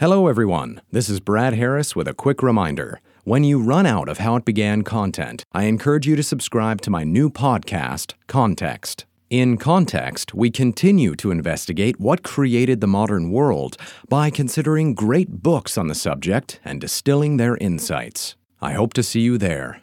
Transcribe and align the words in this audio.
Hello, 0.00 0.28
everyone. 0.28 0.80
This 0.92 1.08
is 1.08 1.18
Brad 1.18 1.54
Harris 1.54 1.96
with 1.96 2.06
a 2.06 2.14
quick 2.14 2.40
reminder. 2.40 3.00
When 3.24 3.42
you 3.42 3.60
run 3.60 3.84
out 3.84 4.08
of 4.08 4.18
How 4.18 4.36
It 4.36 4.44
Began 4.44 4.82
content, 4.82 5.44
I 5.50 5.64
encourage 5.64 6.06
you 6.06 6.14
to 6.14 6.22
subscribe 6.22 6.80
to 6.82 6.90
my 6.90 7.02
new 7.02 7.28
podcast, 7.28 8.12
Context. 8.28 9.06
In 9.28 9.56
Context, 9.56 10.32
we 10.34 10.52
continue 10.52 11.16
to 11.16 11.32
investigate 11.32 11.98
what 11.98 12.22
created 12.22 12.80
the 12.80 12.86
modern 12.86 13.32
world 13.32 13.76
by 14.08 14.30
considering 14.30 14.94
great 14.94 15.42
books 15.42 15.76
on 15.76 15.88
the 15.88 15.96
subject 15.96 16.60
and 16.64 16.80
distilling 16.80 17.36
their 17.36 17.56
insights. 17.56 18.36
I 18.60 18.74
hope 18.74 18.92
to 18.92 19.02
see 19.02 19.22
you 19.22 19.36
there. 19.36 19.82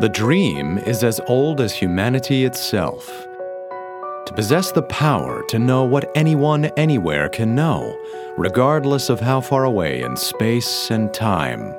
The 0.00 0.10
dream 0.10 0.78
is 0.78 1.04
as 1.04 1.20
old 1.26 1.60
as 1.60 1.74
humanity 1.74 2.46
itself. 2.46 3.26
To 4.26 4.32
possess 4.32 4.72
the 4.72 4.82
power 4.82 5.42
to 5.48 5.58
know 5.58 5.84
what 5.84 6.10
anyone 6.14 6.66
anywhere 6.76 7.28
can 7.28 7.54
know, 7.54 7.98
regardless 8.38 9.10
of 9.10 9.20
how 9.20 9.40
far 9.40 9.64
away 9.64 10.02
in 10.02 10.16
space 10.16 10.90
and 10.90 11.12
time. 11.12 11.74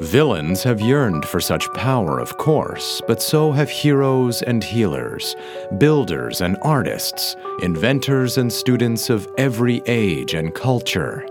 Villains 0.00 0.62
have 0.64 0.80
yearned 0.80 1.24
for 1.24 1.40
such 1.40 1.72
power, 1.72 2.18
of 2.18 2.36
course, 2.36 3.00
but 3.06 3.22
so 3.22 3.52
have 3.52 3.70
heroes 3.70 4.42
and 4.42 4.62
healers, 4.62 5.34
builders 5.78 6.40
and 6.40 6.58
artists, 6.62 7.36
inventors 7.62 8.36
and 8.36 8.52
students 8.52 9.08
of 9.08 9.26
every 9.38 9.82
age 9.86 10.34
and 10.34 10.54
culture. 10.54 11.24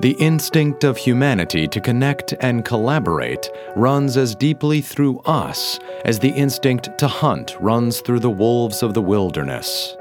The 0.00 0.16
instinct 0.18 0.82
of 0.82 0.96
humanity 0.96 1.68
to 1.68 1.80
connect 1.80 2.34
and 2.40 2.64
collaborate 2.64 3.48
runs 3.76 4.16
as 4.16 4.34
deeply 4.34 4.80
through 4.80 5.20
us 5.20 5.78
as 6.04 6.18
the 6.18 6.30
instinct 6.30 6.98
to 6.98 7.06
hunt 7.06 7.56
runs 7.60 8.00
through 8.00 8.18
the 8.18 8.30
wolves 8.30 8.82
of 8.82 8.92
the 8.92 9.00
wilderness. 9.00 9.96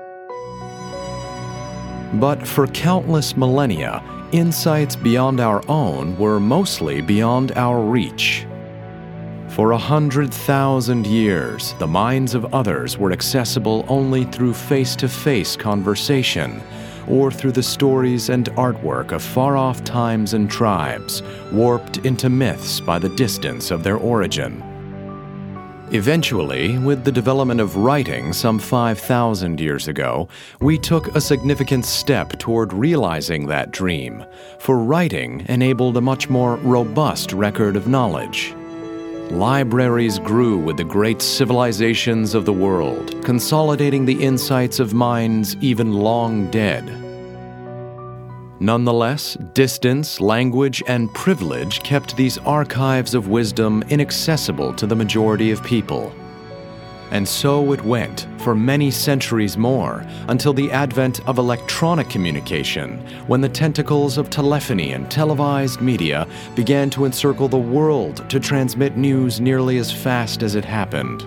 But 2.13 2.45
for 2.45 2.65
countless 2.67 3.37
millennia, 3.37 4.03
insights 4.31 4.95
beyond 4.95 5.39
our 5.39 5.63
own 5.69 6.17
were 6.17 6.39
mostly 6.39 6.99
beyond 7.01 7.51
our 7.55 7.79
reach. 7.79 8.47
For 9.49 9.71
a 9.71 9.77
hundred 9.77 10.33
thousand 10.33 11.05
years, 11.05 11.75
the 11.77 11.87
minds 11.87 12.33
of 12.33 12.51
others 12.51 12.97
were 12.97 13.11
accessible 13.11 13.85
only 13.87 14.25
through 14.25 14.55
face 14.55 14.95
to 14.95 15.07
face 15.07 15.55
conversation 15.55 16.63
or 17.07 17.31
through 17.31 17.51
the 17.51 17.63
stories 17.63 18.29
and 18.29 18.45
artwork 18.51 19.11
of 19.11 19.21
far 19.21 19.57
off 19.57 19.83
times 19.83 20.33
and 20.33 20.49
tribes, 20.49 21.21
warped 21.51 21.97
into 22.05 22.29
myths 22.29 22.79
by 22.79 22.99
the 22.99 23.09
distance 23.09 23.71
of 23.71 23.83
their 23.83 23.97
origin. 23.97 24.63
Eventually, 25.91 26.79
with 26.79 27.03
the 27.03 27.11
development 27.11 27.61
of 27.61 27.75
writing 27.75 28.33
some 28.33 28.57
5,000 28.57 29.59
years 29.59 29.87
ago, 29.87 30.27
we 30.59 30.77
took 30.79 31.15
a 31.15 31.21
significant 31.21 31.85
step 31.85 32.39
toward 32.39 32.73
realizing 32.73 33.45
that 33.47 33.69
dream, 33.69 34.25
for 34.57 34.79
writing 34.79 35.45
enabled 35.49 35.97
a 35.97 36.01
much 36.01 36.29
more 36.29 36.55
robust 36.57 37.31
record 37.31 37.75
of 37.75 37.87
knowledge. 37.87 38.55
Libraries 39.31 40.19
grew 40.19 40.57
with 40.57 40.77
the 40.77 40.83
great 40.83 41.21
civilizations 41.21 42.35
of 42.35 42.45
the 42.45 42.53
world, 42.53 43.23
consolidating 43.23 44.05
the 44.05 44.23
insights 44.23 44.79
of 44.79 44.93
minds 44.93 45.55
even 45.61 45.93
long 45.93 46.51
dead. 46.51 46.85
Nonetheless, 48.59 49.35
distance, 49.53 50.21
language, 50.21 50.83
and 50.87 51.13
privilege 51.13 51.81
kept 51.83 52.15
these 52.15 52.37
archives 52.39 53.13
of 53.15 53.27
wisdom 53.27 53.83
inaccessible 53.89 54.73
to 54.73 54.85
the 54.85 54.95
majority 54.95 55.51
of 55.51 55.63
people. 55.63 56.13
And 57.13 57.27
so 57.27 57.73
it 57.73 57.85
went 57.85 58.25
for 58.39 58.55
many 58.55 58.89
centuries 58.89 59.55
more 59.55 60.03
until 60.29 60.51
the 60.51 60.71
advent 60.71 61.25
of 61.27 61.37
electronic 61.37 62.09
communication, 62.09 62.97
when 63.27 63.39
the 63.39 63.47
tentacles 63.47 64.17
of 64.17 64.31
telephony 64.31 64.93
and 64.93 65.09
televised 65.11 65.79
media 65.79 66.27
began 66.55 66.89
to 66.89 67.05
encircle 67.05 67.47
the 67.47 67.55
world 67.55 68.27
to 68.31 68.39
transmit 68.39 68.97
news 68.97 69.39
nearly 69.39 69.77
as 69.77 69.91
fast 69.91 70.41
as 70.41 70.55
it 70.55 70.65
happened. 70.65 71.23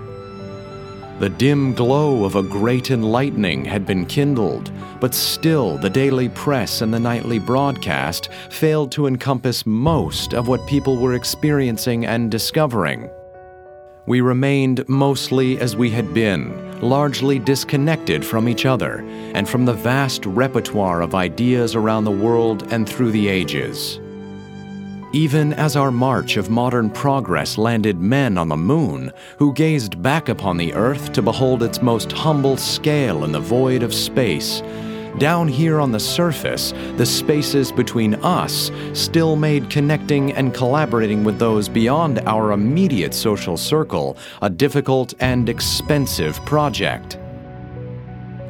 The 1.20 1.30
dim 1.30 1.72
glow 1.72 2.24
of 2.24 2.34
a 2.34 2.42
great 2.42 2.90
enlightening 2.90 3.64
had 3.64 3.86
been 3.86 4.06
kindled, 4.06 4.72
but 5.00 5.14
still 5.14 5.78
the 5.78 5.88
daily 5.88 6.28
press 6.30 6.82
and 6.82 6.92
the 6.92 6.98
nightly 6.98 7.38
broadcast 7.38 8.28
failed 8.50 8.90
to 8.92 9.06
encompass 9.06 9.64
most 9.64 10.34
of 10.34 10.48
what 10.48 10.66
people 10.66 10.96
were 10.96 11.14
experiencing 11.14 12.04
and 12.06 12.28
discovering. 12.28 13.08
We 14.06 14.20
remained 14.20 14.88
mostly 14.88 15.58
as 15.58 15.76
we 15.76 15.90
had 15.90 16.14
been, 16.14 16.80
largely 16.80 17.40
disconnected 17.40 18.24
from 18.24 18.48
each 18.48 18.64
other 18.64 19.04
and 19.34 19.48
from 19.48 19.64
the 19.64 19.72
vast 19.72 20.24
repertoire 20.24 21.02
of 21.02 21.16
ideas 21.16 21.74
around 21.74 22.04
the 22.04 22.12
world 22.12 22.72
and 22.72 22.88
through 22.88 23.10
the 23.10 23.26
ages. 23.26 23.98
Even 25.12 25.52
as 25.54 25.74
our 25.74 25.90
march 25.90 26.36
of 26.36 26.50
modern 26.50 26.88
progress 26.90 27.58
landed 27.58 27.98
men 27.98 28.38
on 28.38 28.48
the 28.48 28.56
moon, 28.56 29.12
who 29.38 29.52
gazed 29.54 30.00
back 30.02 30.28
upon 30.28 30.56
the 30.56 30.72
Earth 30.74 31.12
to 31.12 31.22
behold 31.22 31.62
its 31.62 31.82
most 31.82 32.12
humble 32.12 32.56
scale 32.56 33.24
in 33.24 33.32
the 33.32 33.40
void 33.40 33.82
of 33.82 33.94
space, 33.94 34.62
down 35.18 35.48
here 35.48 35.80
on 35.80 35.92
the 35.92 36.00
surface, 36.00 36.72
the 36.96 37.06
spaces 37.06 37.72
between 37.72 38.14
us 38.16 38.70
still 38.92 39.36
made 39.36 39.70
connecting 39.70 40.32
and 40.32 40.54
collaborating 40.54 41.24
with 41.24 41.38
those 41.38 41.68
beyond 41.68 42.18
our 42.20 42.52
immediate 42.52 43.14
social 43.14 43.56
circle 43.56 44.16
a 44.42 44.50
difficult 44.50 45.14
and 45.20 45.48
expensive 45.48 46.36
project. 46.44 47.18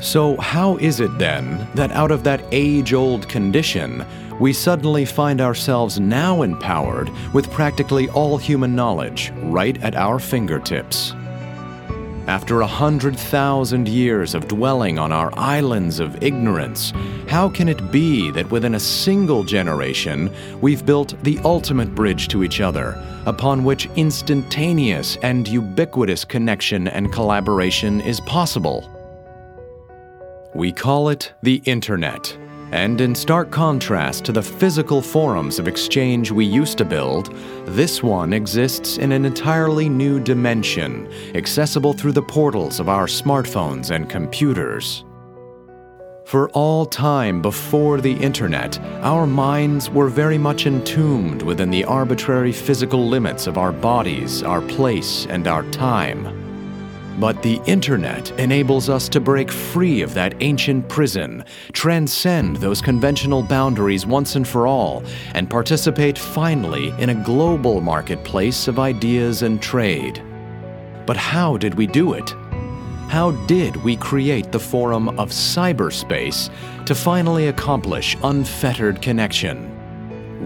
So, 0.01 0.37
how 0.37 0.77
is 0.77 1.01
it 1.01 1.17
then 1.19 1.67
that 1.75 1.91
out 1.93 2.11
of 2.11 2.23
that 2.25 2.43
age 2.53 2.93
old 2.93 3.29
condition, 3.29 4.05
we 4.39 4.53
suddenly 4.53 5.07
find 5.07 5.41
ourselves 5.41 5.99
now 5.99 6.43
empowered 6.43 7.11
with 7.33 7.51
practically 7.51 8.09
all 8.11 8.37
human 8.37 8.77
knowledge 8.77 9.33
right 9.45 9.83
at 9.83 9.95
our 9.95 10.19
fingertips. 10.19 11.15
After 12.27 12.61
a 12.61 12.67
hundred 12.67 13.17
thousand 13.17 13.87
years 13.87 14.35
of 14.35 14.49
dwelling 14.49 14.99
on 14.99 15.13
our 15.13 15.33
islands 15.39 16.01
of 16.01 16.21
ignorance, 16.25 16.93
how 17.29 17.49
can 17.49 17.69
it 17.69 17.93
be 17.93 18.33
that 18.33 18.51
within 18.51 18.75
a 18.75 18.81
single 18.81 19.45
generation 19.45 20.35
we've 20.61 20.85
built 20.85 21.15
the 21.23 21.39
ultimate 21.45 21.95
bridge 21.95 22.27
to 22.29 22.43
each 22.43 22.61
other, 22.61 23.01
upon 23.27 23.63
which 23.63 23.89
instantaneous 23.95 25.17
and 25.23 25.47
ubiquitous 25.47 26.25
connection 26.25 26.89
and 26.89 27.13
collaboration 27.13 28.01
is 28.01 28.21
possible? 28.23 28.91
We 30.53 30.73
call 30.73 31.11
it 31.11 31.33
the 31.43 31.63
Internet. 31.65 32.37
And 32.77 33.01
in 33.01 33.15
stark 33.15 33.51
contrast 33.51 34.27
to 34.27 34.33
the 34.33 34.43
physical 34.43 35.01
forums 35.01 35.59
of 35.59 35.67
exchange 35.67 36.31
we 36.31 36.45
used 36.45 36.77
to 36.77 36.85
build, 36.85 37.35
this 37.65 38.03
one 38.03 38.35
exists 38.35 38.99
in 38.99 39.13
an 39.13 39.25
entirely 39.25 39.89
new 39.89 40.21
dimension, 40.21 41.11
accessible 41.35 41.95
through 41.95 42.13
the 42.13 42.23
portals 42.23 42.79
of 42.79 42.91
our 42.91 43.07
smartphones 43.07 43.93
and 43.93 44.11
computers. 44.11 45.07
For 46.27 46.51
all 46.51 46.85
time 46.85 47.41
before 47.41 48.03
the 48.03 48.13
internet, 48.13 48.79
our 49.01 49.27
minds 49.27 49.89
were 49.89 50.09
very 50.09 50.37
much 50.37 50.67
entombed 50.67 51.41
within 51.41 51.71
the 51.71 51.85
arbitrary 51.85 52.53
physical 52.53 53.09
limits 53.09 53.47
of 53.47 53.57
our 53.57 53.73
bodies, 53.73 54.43
our 54.43 54.61
place, 54.61 55.25
and 55.31 55.49
our 55.49 55.63
time. 55.71 56.46
But 57.19 57.43
the 57.43 57.61
internet 57.67 58.31
enables 58.39 58.91
us 58.91 59.09
to 59.11 59.21
break 59.21 59.51
free 59.51 60.03
of 60.03 60.13
that 60.15 60.35
ancient 60.41 60.89
prison, 60.89 61.45
transcend 61.73 62.57
those 62.57 62.83
conventional 62.83 63.43
boundaries 63.43 64.05
once 64.05 64.37
and 64.37 64.47
for 64.47 64.67
all, 64.67 65.03
and 65.33 65.49
participate 65.49 66.19
finally 66.19 66.93
in 66.99 67.11
a 67.11 67.15
global 67.15 67.81
marketplace 67.81 68.69
of 68.69 68.79
ideas 68.79 69.43
and 69.43 69.63
trade. 69.63 70.23
But 71.07 71.17
how 71.17 71.57
did 71.57 71.75
we 71.75 71.87
do 71.87 72.13
it? 72.13 72.35
How 73.09 73.31
did 73.47 73.77
we 73.77 73.97
create 73.97 74.53
the 74.53 74.61
forum 74.61 75.09
of 75.11 75.31
cyberspace 75.31 76.51
to 76.85 76.95
finally 76.95 77.49
accomplish 77.49 78.17
unfettered 78.23 79.01
connection? 79.01 79.76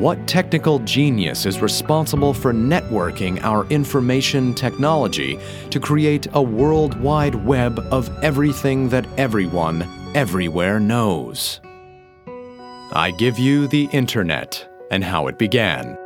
What 0.01 0.27
technical 0.27 0.79
genius 0.79 1.45
is 1.45 1.61
responsible 1.61 2.33
for 2.33 2.55
networking 2.55 3.39
our 3.45 3.67
information 3.67 4.55
technology 4.55 5.39
to 5.69 5.79
create 5.79 6.27
a 6.33 6.41
worldwide 6.41 7.35
web 7.45 7.79
of 7.93 8.09
everything 8.25 8.89
that 8.89 9.07
everyone, 9.19 9.83
everywhere 10.15 10.81
knows? 10.81 11.61
I 12.93 13.13
give 13.19 13.39
you 13.39 13.69
the 13.69 13.91
Internet 13.93 14.67
and 14.91 15.05
how 15.05 15.27
it 15.27 15.37
began. 15.37 15.99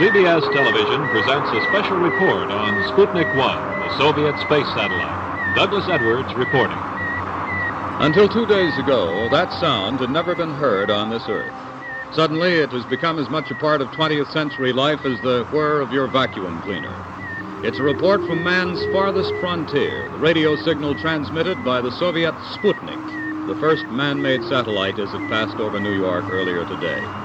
CBS 0.00 0.40
Television 0.54 1.06
presents 1.10 1.50
a 1.52 1.60
special 1.68 1.98
report 1.98 2.50
on 2.50 2.72
Sputnik 2.92 3.28
1, 3.36 3.36
the 3.36 3.98
Soviet 3.98 4.32
space 4.40 4.66
satellite. 4.72 5.54
Douglas 5.54 5.86
Edwards 5.86 6.32
reporting. 6.34 6.78
Until 8.00 8.26
two 8.26 8.46
days 8.46 8.72
ago, 8.78 9.28
that 9.28 9.52
sound 9.60 10.00
had 10.00 10.08
never 10.08 10.34
been 10.34 10.54
heard 10.54 10.90
on 10.90 11.10
this 11.10 11.28
earth. 11.28 11.52
Suddenly, 12.14 12.52
it 12.52 12.72
has 12.72 12.86
become 12.86 13.18
as 13.18 13.28
much 13.28 13.50
a 13.50 13.54
part 13.56 13.82
of 13.82 13.88
20th 13.88 14.32
century 14.32 14.72
life 14.72 15.04
as 15.04 15.20
the 15.20 15.44
whir 15.52 15.82
of 15.82 15.92
your 15.92 16.08
vacuum 16.08 16.62
cleaner. 16.62 16.96
It's 17.62 17.78
a 17.78 17.82
report 17.82 18.24
from 18.26 18.42
man's 18.42 18.82
farthest 18.92 19.34
frontier, 19.40 20.08
the 20.08 20.18
radio 20.18 20.56
signal 20.56 20.98
transmitted 21.00 21.62
by 21.66 21.82
the 21.82 21.92
Soviet 21.92 22.34
Sputnik, 22.56 23.46
the 23.46 23.60
first 23.60 23.84
man 23.92 24.22
made 24.22 24.42
satellite 24.44 24.98
as 24.98 25.12
it 25.12 25.28
passed 25.28 25.60
over 25.60 25.78
New 25.78 25.94
York 25.94 26.24
earlier 26.30 26.64
today. 26.64 27.21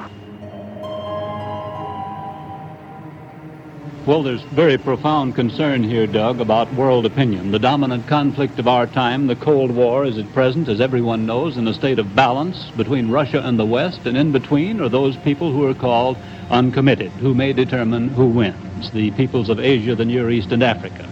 Well, 4.08 4.24
there's 4.24 4.42
very 4.54 4.78
profound 4.78 5.36
concern 5.36 5.84
here, 5.84 6.08
Doug, 6.08 6.40
about 6.40 6.74
world 6.76 7.06
opinion. 7.06 7.52
The 7.52 7.60
dominant 7.60 8.08
conflict 8.08 8.58
of 8.58 8.66
our 8.66 8.88
time, 8.88 9.28
the 9.28 9.36
Cold 9.36 9.70
War, 9.70 10.06
is 10.06 10.18
at 10.18 10.34
present, 10.34 10.70
as 10.70 10.80
everyone 10.80 11.26
knows, 11.26 11.58
in 11.58 11.68
a 11.68 11.74
state 11.74 12.00
of 12.00 12.16
balance 12.16 12.72
between 12.78 13.12
Russia 13.12 13.42
and 13.44 13.60
the 13.60 13.66
West, 13.66 14.06
and 14.06 14.16
in 14.16 14.32
between 14.32 14.80
are 14.80 14.88
those 14.88 15.18
people 15.18 15.52
who 15.52 15.68
are 15.68 15.74
called 15.74 16.16
uncommitted, 16.50 17.12
who 17.20 17.34
may 17.34 17.52
determine 17.52 18.08
who 18.08 18.28
wins, 18.28 18.90
the 18.92 19.12
peoples 19.12 19.50
of 19.50 19.60
Asia, 19.60 19.94
the 19.94 20.06
Near 20.06 20.30
East, 20.30 20.54
and 20.54 20.64
Africa. 20.64 21.06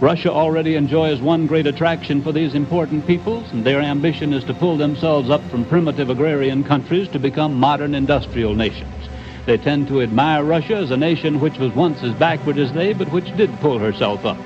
Russia 0.00 0.30
already 0.30 0.76
enjoys 0.76 1.20
one 1.20 1.48
great 1.48 1.66
attraction 1.66 2.22
for 2.22 2.30
these 2.30 2.54
important 2.54 3.04
peoples, 3.08 3.50
and 3.50 3.64
their 3.64 3.80
ambition 3.80 4.32
is 4.32 4.44
to 4.44 4.54
pull 4.54 4.76
themselves 4.76 5.30
up 5.30 5.42
from 5.50 5.64
primitive 5.64 6.10
agrarian 6.10 6.62
countries 6.62 7.08
to 7.08 7.18
become 7.18 7.58
modern 7.58 7.92
industrial 7.92 8.54
nations. 8.54 8.95
They 9.46 9.56
tend 9.56 9.86
to 9.88 10.02
admire 10.02 10.42
Russia 10.42 10.74
as 10.74 10.90
a 10.90 10.96
nation 10.96 11.38
which 11.38 11.58
was 11.58 11.72
once 11.72 12.02
as 12.02 12.12
backward 12.14 12.58
as 12.58 12.72
they, 12.72 12.92
but 12.92 13.12
which 13.12 13.36
did 13.36 13.60
pull 13.60 13.78
herself 13.78 14.26
up. 14.26 14.38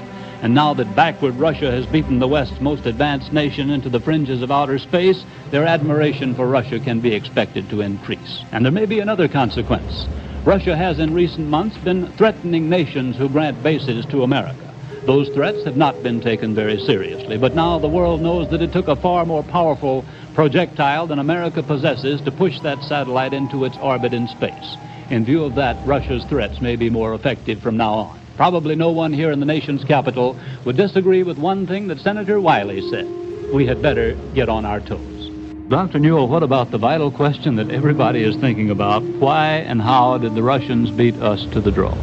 And 0.43 0.55
now 0.55 0.75
that 0.75 0.95
backward 0.95 1.37
Russia 1.37 1.71
has 1.71 1.87
beaten 1.87 2.19
the 2.19 2.29
West's 2.29 2.61
most 2.61 2.85
advanced 2.85 3.33
nation 3.33 3.71
into 3.71 3.89
the 3.89 4.01
fringes 4.01 4.43
of 4.43 4.51
outer 4.51 4.79
space, 4.79 5.25
their 5.51 5.65
admiration 5.65 6.35
for 6.35 6.47
Russia 6.47 6.79
can 6.79 7.01
be 7.01 7.15
expected 7.15 7.71
to 7.71 7.81
increase. 7.81 8.45
And 8.53 8.63
there 8.63 8.73
may 8.73 8.85
be 8.85 9.01
another 9.01 9.27
consequence. 9.27 10.07
Russia 10.45 10.77
has 10.77 10.99
in 10.99 11.15
recent 11.15 11.49
months 11.49 11.79
been 11.79 12.07
threatening 12.13 12.69
nations 12.69 13.17
who 13.17 13.31
grant 13.31 13.63
bases 13.63 14.05
to 14.07 14.23
America. 14.23 14.71
Those 15.07 15.31
threats 15.31 15.65
have 15.65 15.79
not 15.79 16.03
been 16.03 16.21
taken 16.21 16.55
very 16.55 16.79
seriously, 16.79 17.39
but 17.39 17.55
now 17.55 17.79
the 17.79 17.89
world 17.89 18.21
knows 18.21 18.51
that 18.51 18.61
it 18.61 18.71
took 18.71 18.89
a 18.89 18.97
far 18.97 19.25
more 19.25 19.43
powerful 19.43 20.05
projectile 20.35 21.07
than 21.07 21.19
America 21.19 21.63
possesses 21.63 22.21
to 22.23 22.31
push 22.31 22.61
that 22.61 22.83
satellite 22.83 23.33
into 23.33 23.65
its 23.65 23.79
orbit 23.79 24.13
in 24.13 24.29
space. 24.29 24.77
In 25.11 25.25
view 25.25 25.45
of 25.45 25.57
that, 25.57 25.77
Russia's 25.85 26.23
threats 26.27 26.61
may 26.61 26.77
be 26.77 26.89
more 26.89 27.15
effective 27.15 27.61
from 27.61 27.77
now 27.77 27.95
on. 27.95 28.21
Probably 28.37 28.77
no 28.77 28.93
one 28.93 29.13
here 29.13 29.33
in 29.33 29.41
the 29.41 29.47
nation's 29.47 29.83
capital 29.83 30.39
would 30.65 30.77
disagree 30.77 31.25
with 31.25 31.37
one 31.37 31.67
thing 31.67 31.89
that 31.89 31.99
Senator 31.99 32.41
Wiley 32.41 32.81
said. 32.91 33.09
We 33.53 33.67
had 33.67 33.83
better 33.83 34.15
get 34.35 34.49
on 34.49 34.65
our 34.65 34.79
toes. 34.79 35.29
Dr. 35.69 35.99
Newell, 35.99 36.29
what 36.29 36.45
about 36.45 36.71
the 36.71 36.79
vital 36.79 37.11
question 37.11 37.57
that 37.57 37.71
everybody 37.71 38.23
is 38.23 38.37
thinking 38.37 38.71
about? 38.71 39.03
Why 39.03 39.49
and 39.49 39.83
how 39.83 40.17
did 40.17 40.37
the 40.37 40.45
Russians 40.45 40.93
beat 40.93 41.17
us 41.17 41.45
to 41.47 41.61
the 41.61 41.73
draw? 41.73 41.97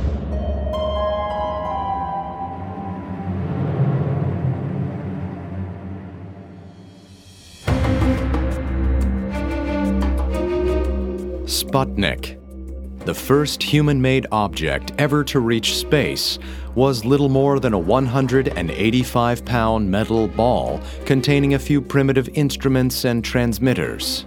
Sputnik 11.46 12.38
the 13.08 13.14
first 13.14 13.64
human 13.64 14.02
made 14.02 14.28
object 14.34 14.92
ever 14.98 15.24
to 15.24 15.40
reach 15.40 15.78
space 15.78 16.40
was 16.76 17.06
little 17.06 17.30
more 17.30 17.58
than 17.58 17.72
a 17.72 17.80
185 17.80 19.46
pound 19.46 19.90
metal 19.90 20.28
ball 20.28 20.82
containing 21.06 21.54
a 21.54 21.60
few 21.60 21.80
primitive 21.80 22.28
instruments 22.34 23.06
and 23.06 23.24
transmitters. 23.24 24.26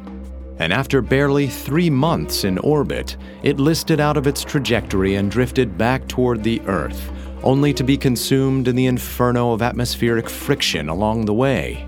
And 0.59 0.73
after 0.73 1.03
barely 1.03 1.47
three 1.47 1.91
months 1.91 2.45
in 2.45 2.57
orbit, 2.57 3.19
it 3.43 3.61
listed 3.61 4.01
out 4.01 4.17
of 4.17 4.27
its 4.27 4.45
trajectory 4.45 5.17
and 5.17 5.31
drifted 5.31 5.77
back 5.77 6.09
toward 6.09 6.43
the 6.43 6.63
Earth, 6.63 7.13
only 7.43 7.75
to 7.75 7.85
be 7.85 7.99
consumed 7.99 8.67
in 8.67 8.77
the 8.77 8.87
inferno 8.87 9.53
of 9.53 9.61
atmospheric 9.61 10.31
friction 10.31 10.89
along 10.89 11.27
the 11.27 11.35
way. 11.35 11.87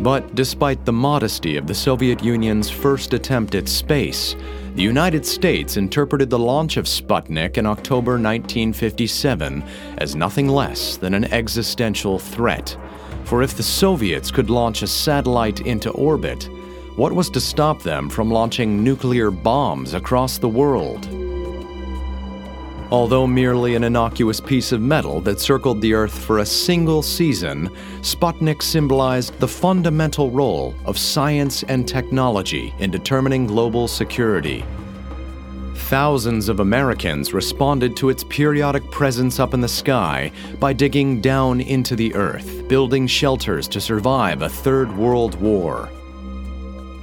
But 0.00 0.34
despite 0.34 0.86
the 0.86 0.94
modesty 0.94 1.58
of 1.58 1.66
the 1.66 1.74
Soviet 1.74 2.24
Union's 2.24 2.70
first 2.70 3.12
attempt 3.12 3.54
at 3.54 3.68
space, 3.68 4.34
the 4.74 4.82
United 4.82 5.24
States 5.24 5.76
interpreted 5.76 6.28
the 6.28 6.38
launch 6.38 6.76
of 6.76 6.86
Sputnik 6.86 7.58
in 7.58 7.64
October 7.64 8.12
1957 8.12 9.62
as 9.98 10.16
nothing 10.16 10.48
less 10.48 10.96
than 10.96 11.14
an 11.14 11.26
existential 11.32 12.18
threat. 12.18 12.76
For 13.22 13.42
if 13.42 13.56
the 13.56 13.62
Soviets 13.62 14.32
could 14.32 14.50
launch 14.50 14.82
a 14.82 14.88
satellite 14.88 15.60
into 15.60 15.90
orbit, 15.90 16.48
what 16.96 17.12
was 17.12 17.30
to 17.30 17.40
stop 17.40 17.82
them 17.82 18.10
from 18.10 18.32
launching 18.32 18.82
nuclear 18.82 19.30
bombs 19.30 19.94
across 19.94 20.38
the 20.38 20.48
world? 20.48 21.23
Although 22.94 23.26
merely 23.26 23.74
an 23.74 23.82
innocuous 23.82 24.38
piece 24.38 24.70
of 24.70 24.80
metal 24.80 25.20
that 25.22 25.40
circled 25.40 25.80
the 25.80 25.94
Earth 25.94 26.16
for 26.16 26.38
a 26.38 26.46
single 26.46 27.02
season, 27.02 27.68
Sputnik 28.02 28.62
symbolized 28.62 29.36
the 29.40 29.48
fundamental 29.48 30.30
role 30.30 30.76
of 30.84 30.96
science 30.96 31.64
and 31.64 31.88
technology 31.88 32.72
in 32.78 32.92
determining 32.92 33.48
global 33.48 33.88
security. 33.88 34.64
Thousands 35.74 36.48
of 36.48 36.60
Americans 36.60 37.34
responded 37.34 37.96
to 37.96 38.10
its 38.10 38.22
periodic 38.22 38.88
presence 38.92 39.40
up 39.40 39.54
in 39.54 39.60
the 39.60 39.66
sky 39.66 40.30
by 40.60 40.72
digging 40.72 41.20
down 41.20 41.60
into 41.60 41.96
the 41.96 42.14
Earth, 42.14 42.68
building 42.68 43.08
shelters 43.08 43.66
to 43.66 43.80
survive 43.80 44.42
a 44.42 44.48
Third 44.48 44.96
World 44.96 45.34
War. 45.40 45.90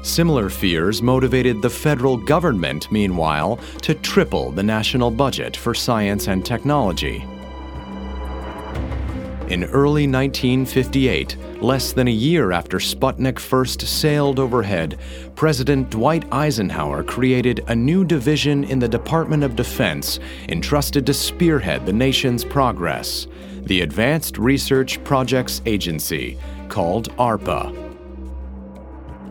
Similar 0.02 0.50
fears 0.50 1.02
motivated 1.02 1.62
the 1.62 1.70
federal 1.70 2.18
government, 2.18 2.92
meanwhile, 2.92 3.60
to 3.82 3.94
triple 3.96 4.52
the 4.52 4.64
national 4.64 5.12
budget 5.12 5.56
for 5.56 5.74
science 5.74 6.28
and 6.28 6.46
technology. 6.46 7.26
In 9.50 9.66
early 9.66 10.08
1958, 10.08 11.62
less 11.62 11.92
than 11.92 12.08
a 12.08 12.12
year 12.12 12.54
after 12.54 12.78
Sputnik 12.78 13.38
first 13.38 13.82
sailed 13.82 14.40
overhead, 14.40 14.98
President 15.36 15.90
Dwight 15.90 16.24
Eisenhower 16.32 17.04
created 17.04 17.64
a 17.68 17.76
new 17.76 18.06
division 18.06 18.64
in 18.64 18.80
the 18.80 18.88
Department 18.88 19.44
of 19.44 19.58
Defense 19.58 20.20
entrusted 20.48 21.06
to 21.06 21.14
spearhead 21.14 21.86
the 21.86 21.94
nation's 21.94 22.46
progress 22.46 23.28
the 23.66 23.82
Advanced 23.82 24.38
Research 24.38 25.04
Projects 25.04 25.62
Agency, 25.66 26.38
called 26.68 27.16
ARPA. 27.18 27.81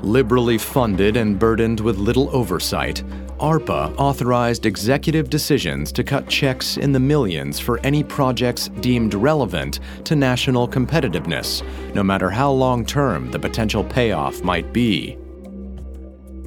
Liberally 0.03 0.57
funded 0.57 1.17
and 1.17 1.39
burdened 1.39 1.81
with 1.81 1.99
little 1.99 2.35
oversight, 2.35 3.05
ARPA 3.39 3.95
authorized 3.99 4.65
executive 4.65 5.29
decisions 5.29 5.93
to 5.93 6.03
cut 6.03 6.27
checks 6.27 6.79
in 6.79 6.93
the 6.93 7.01
millions 7.01 7.59
for 7.59 7.79
any 7.81 8.03
projects 8.03 8.69
deemed 8.81 9.13
relevant 9.13 9.81
to 10.05 10.17
national 10.17 10.67
competitiveness, 10.67 11.63
no 11.95 12.03
matter 12.03 12.31
how 12.31 12.51
long 12.51 12.85
term 12.85 13.31
the 13.31 13.39
potential 13.39 13.85
payoff 13.85 14.43
might 14.43 14.73
be. 14.73 15.19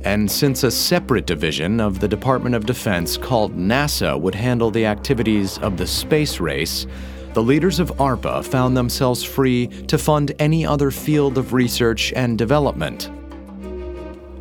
And 0.04 0.30
since 0.30 0.64
a 0.64 0.72
separate 0.72 1.28
division 1.28 1.80
of 1.80 2.00
the 2.00 2.08
Department 2.08 2.56
of 2.56 2.66
Defense 2.66 3.18
called 3.18 3.56
NASA 3.56 4.20
would 4.20 4.36
handle 4.36 4.72
the 4.72 4.86
activities 4.86 5.60
of 5.60 5.78
the 5.78 5.88
space 5.88 6.40
race, 6.40 6.88
the 7.34 7.44
leaders 7.44 7.80
of 7.80 7.92
ARPA 7.98 8.44
found 8.44 8.76
themselves 8.76 9.24
free 9.24 9.68
to 9.88 9.98
fund 9.98 10.34
any 10.40 10.66
other 10.66 10.92
field 10.92 11.38
of 11.38 11.54
research 11.54 12.12
and 12.14 12.38
development. 12.38 13.10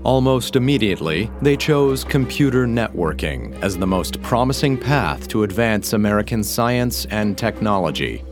Almost 0.04 0.56
immediately, 0.56 1.30
they 1.42 1.56
chose 1.56 2.02
computer 2.02 2.66
networking 2.66 3.61
as 3.62 3.78
the 3.78 3.87
most 3.87 4.21
promising 4.21 4.76
path 4.76 5.28
to 5.28 5.44
advance 5.44 5.92
American 5.92 6.42
science 6.42 7.06
and 7.06 7.38
technology. 7.38 8.25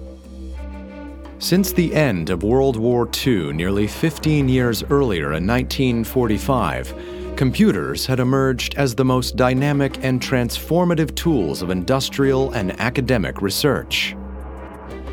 Since 1.38 1.72
the 1.72 1.94
end 1.94 2.28
of 2.28 2.42
World 2.42 2.76
War 2.76 3.08
II, 3.24 3.52
nearly 3.52 3.86
15 3.86 4.48
years 4.48 4.82
earlier 4.90 5.34
in 5.34 5.46
1945, 5.46 7.34
computers 7.36 8.04
had 8.04 8.18
emerged 8.18 8.74
as 8.74 8.96
the 8.96 9.04
most 9.04 9.36
dynamic 9.36 10.04
and 10.04 10.20
transformative 10.20 11.14
tools 11.14 11.62
of 11.62 11.70
industrial 11.70 12.50
and 12.50 12.78
academic 12.80 13.40
research. 13.40 14.16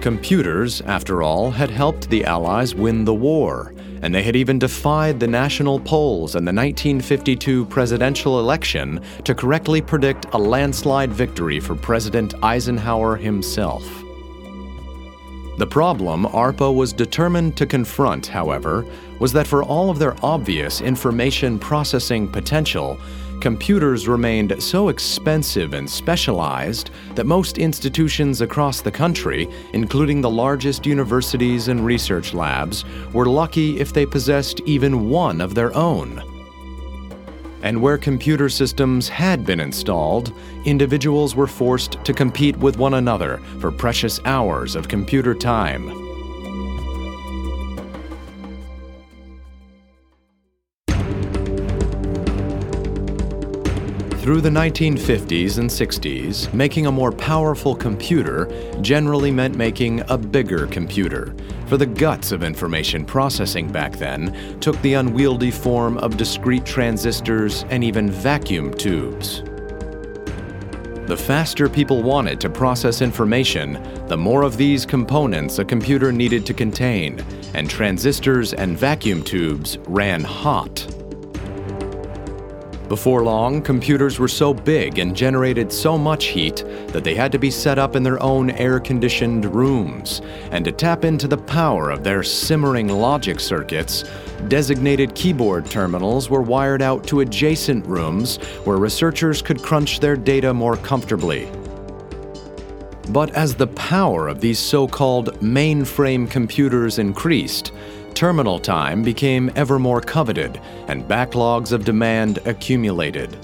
Computers, 0.01 0.81
after 0.81 1.21
all, 1.21 1.51
had 1.51 1.69
helped 1.69 2.09
the 2.09 2.25
Allies 2.25 2.73
win 2.73 3.05
the 3.05 3.13
war 3.13 3.73
and 4.01 4.13
they 4.13 4.23
had 4.23 4.35
even 4.35 4.59
defied 4.59 5.19
the 5.19 5.27
national 5.27 5.79
polls 5.79 6.35
in 6.35 6.45
the 6.45 6.53
1952 6.53 7.65
presidential 7.65 8.39
election 8.39 9.01
to 9.23 9.35
correctly 9.35 9.81
predict 9.81 10.25
a 10.33 10.37
landslide 10.37 11.11
victory 11.11 11.59
for 11.59 11.75
President 11.75 12.33
Eisenhower 12.43 13.15
himself. 13.15 13.83
The 15.57 15.67
problem 15.67 16.25
ARPA 16.25 16.73
was 16.73 16.93
determined 16.93 17.57
to 17.57 17.65
confront, 17.65 18.27
however, 18.27 18.85
was 19.19 19.33
that 19.33 19.47
for 19.47 19.63
all 19.63 19.89
of 19.89 19.97
their 19.97 20.15
obvious 20.23 20.81
information 20.81 21.57
processing 21.57 22.27
potential, 22.27 22.99
computers 23.41 24.07
remained 24.07 24.61
so 24.61 24.89
expensive 24.89 25.73
and 25.73 25.89
specialized 25.89 26.91
that 27.15 27.25
most 27.25 27.57
institutions 27.57 28.41
across 28.41 28.81
the 28.81 28.91
country, 28.91 29.47
including 29.73 30.21
the 30.21 30.29
largest 30.29 30.85
universities 30.85 31.67
and 31.67 31.85
research 31.85 32.33
labs, 32.33 32.85
were 33.13 33.25
lucky 33.25 33.79
if 33.79 33.93
they 33.93 34.05
possessed 34.05 34.61
even 34.61 35.09
one 35.09 35.41
of 35.41 35.55
their 35.55 35.75
own. 35.75 36.21
And 37.63 37.81
where 37.81 37.97
computer 37.97 38.49
systems 38.49 39.09
had 39.09 39.45
been 39.45 39.59
installed, 39.59 40.33
individuals 40.65 41.35
were 41.35 41.47
forced 41.47 42.03
to 42.03 42.13
compete 42.13 42.55
with 42.57 42.77
one 42.77 42.93
another 42.93 43.37
for 43.59 43.71
precious 43.71 44.19
hours 44.25 44.75
of 44.75 44.87
computer 44.87 45.33
time. 45.33 46.06
Through 54.27 54.41
the 54.41 54.49
1950s 54.49 55.57
and 55.57 55.69
60s, 55.69 56.53
making 56.53 56.85
a 56.85 56.91
more 56.91 57.13
powerful 57.13 57.73
computer 57.73 58.49
generally 58.81 59.31
meant 59.31 59.55
making 59.55 60.01
a 60.09 60.17
bigger 60.17 60.67
computer, 60.67 61.33
for 61.67 61.77
the 61.77 61.85
guts 61.85 62.33
of 62.33 62.43
information 62.43 63.05
processing 63.05 63.71
back 63.71 63.95
then 63.95 64.59
took 64.59 64.75
the 64.81 64.95
unwieldy 64.95 65.49
form 65.49 65.97
of 65.99 66.17
discrete 66.17 66.65
transistors 66.65 67.63
and 67.69 67.85
even 67.85 68.11
vacuum 68.11 68.73
tubes. 68.73 69.43
The 71.07 71.15
faster 71.17 71.69
people 71.69 72.03
wanted 72.03 72.41
to 72.41 72.49
process 72.49 73.01
information, 73.01 73.81
the 74.09 74.17
more 74.17 74.41
of 74.41 74.57
these 74.57 74.85
components 74.85 75.59
a 75.59 75.63
computer 75.63 76.11
needed 76.11 76.45
to 76.47 76.53
contain, 76.53 77.23
and 77.53 77.69
transistors 77.69 78.53
and 78.53 78.77
vacuum 78.77 79.23
tubes 79.23 79.77
ran 79.87 80.21
hot. 80.21 80.96
Before 82.89 83.21
long, 83.21 83.61
computers 83.61 84.17
were 84.17 84.29
so 84.29 84.53
big 84.53 84.97
and 84.97 85.13
generated 85.13 85.73
so 85.73 85.97
much 85.97 86.27
heat 86.27 86.63
that 86.87 87.03
they 87.03 87.15
had 87.15 87.33
to 87.33 87.37
be 87.37 87.51
set 87.51 87.77
up 87.77 87.97
in 87.97 88.03
their 88.03 88.21
own 88.23 88.49
air 88.51 88.79
conditioned 88.79 89.43
rooms. 89.53 90.21
And 90.51 90.63
to 90.63 90.71
tap 90.71 91.03
into 91.03 91.27
the 91.27 91.37
power 91.37 91.89
of 91.89 92.05
their 92.05 92.23
simmering 92.23 92.87
logic 92.87 93.41
circuits, 93.41 94.05
designated 94.47 95.15
keyboard 95.15 95.65
terminals 95.65 96.29
were 96.29 96.41
wired 96.41 96.81
out 96.81 97.05
to 97.07 97.19
adjacent 97.19 97.85
rooms 97.85 98.37
where 98.63 98.77
researchers 98.77 99.41
could 99.41 99.61
crunch 99.61 99.99
their 99.99 100.15
data 100.15 100.53
more 100.53 100.77
comfortably. 100.77 101.51
But 103.09 103.31
as 103.31 103.55
the 103.55 103.67
power 103.67 104.29
of 104.29 104.39
these 104.39 104.59
so 104.59 104.87
called 104.87 105.33
mainframe 105.41 106.29
computers 106.29 106.99
increased, 106.99 107.73
terminal 108.17 108.57
time 108.57 109.03
became 109.03 109.51
ever 109.55 109.77
more 109.77 110.01
coveted 110.01 110.59
and 110.87 111.07
backlogs 111.07 111.71
of 111.71 111.85
demand 111.85 112.39
accumulated. 112.45 113.37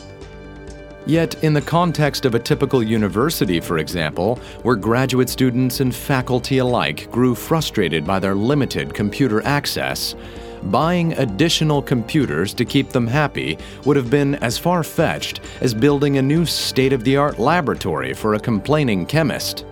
Yet, 1.06 1.44
in 1.44 1.53
the 1.53 1.62
context 1.62 2.25
of 2.25 2.34
a 2.34 2.39
typical 2.39 2.82
university, 2.82 3.60
for 3.60 3.77
example, 3.77 4.38
where 4.63 4.75
graduate 4.75 5.30
students 5.30 5.80
and 5.80 5.94
faculty 5.94 6.58
alike 6.58 7.12
grew 7.12 7.36
frustrated 7.36 8.03
by 8.03 8.18
their 8.18 8.34
limited 8.34 8.96
computer 8.96 9.46
access, 9.46 10.15
buying 10.63 11.13
additional 11.20 11.84
computers 11.84 12.51
to 12.56 12.65
keep 12.65 12.89
them 12.89 13.06
happy 13.06 13.60
would 13.86 13.96
have 13.96 14.10
been 14.10 14.34
as 14.36 14.58
far 14.58 14.82
fetched 14.82 15.42
as 15.62 15.75
building 15.75 16.18
a 16.18 16.22
new 16.22 16.48
state 16.48 16.94
of 16.94 17.03
the 17.03 17.15
art 17.15 17.38
laboratory 17.38 18.12
for 18.12 18.34
a 18.34 18.39
complaining 18.39 19.06
chemist. 19.06 19.65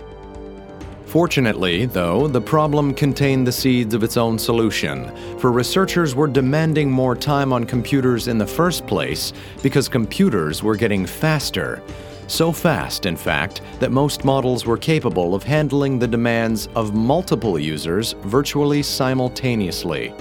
Fortunately, 1.12 1.84
though, 1.84 2.26
the 2.26 2.40
problem 2.40 2.94
contained 2.94 3.46
the 3.46 3.52
seeds 3.52 3.92
of 3.92 4.02
its 4.02 4.16
own 4.16 4.38
solution, 4.38 5.14
for 5.36 5.52
researchers 5.52 6.14
were 6.14 6.26
demanding 6.26 6.90
more 6.90 7.14
time 7.14 7.52
on 7.52 7.64
computers 7.64 8.28
in 8.28 8.38
the 8.38 8.46
first 8.46 8.86
place 8.86 9.34
because 9.62 9.90
computers 9.90 10.62
were 10.62 10.74
getting 10.74 11.04
faster. 11.04 11.82
So 12.28 12.50
fast, 12.50 13.04
in 13.04 13.18
fact, 13.18 13.60
that 13.78 13.92
most 13.92 14.24
models 14.24 14.64
were 14.64 14.78
capable 14.78 15.34
of 15.34 15.42
handling 15.42 15.98
the 15.98 16.08
demands 16.08 16.68
of 16.74 16.94
multiple 16.94 17.58
users 17.58 18.14
virtually 18.22 18.82
simultaneously. 18.82 20.14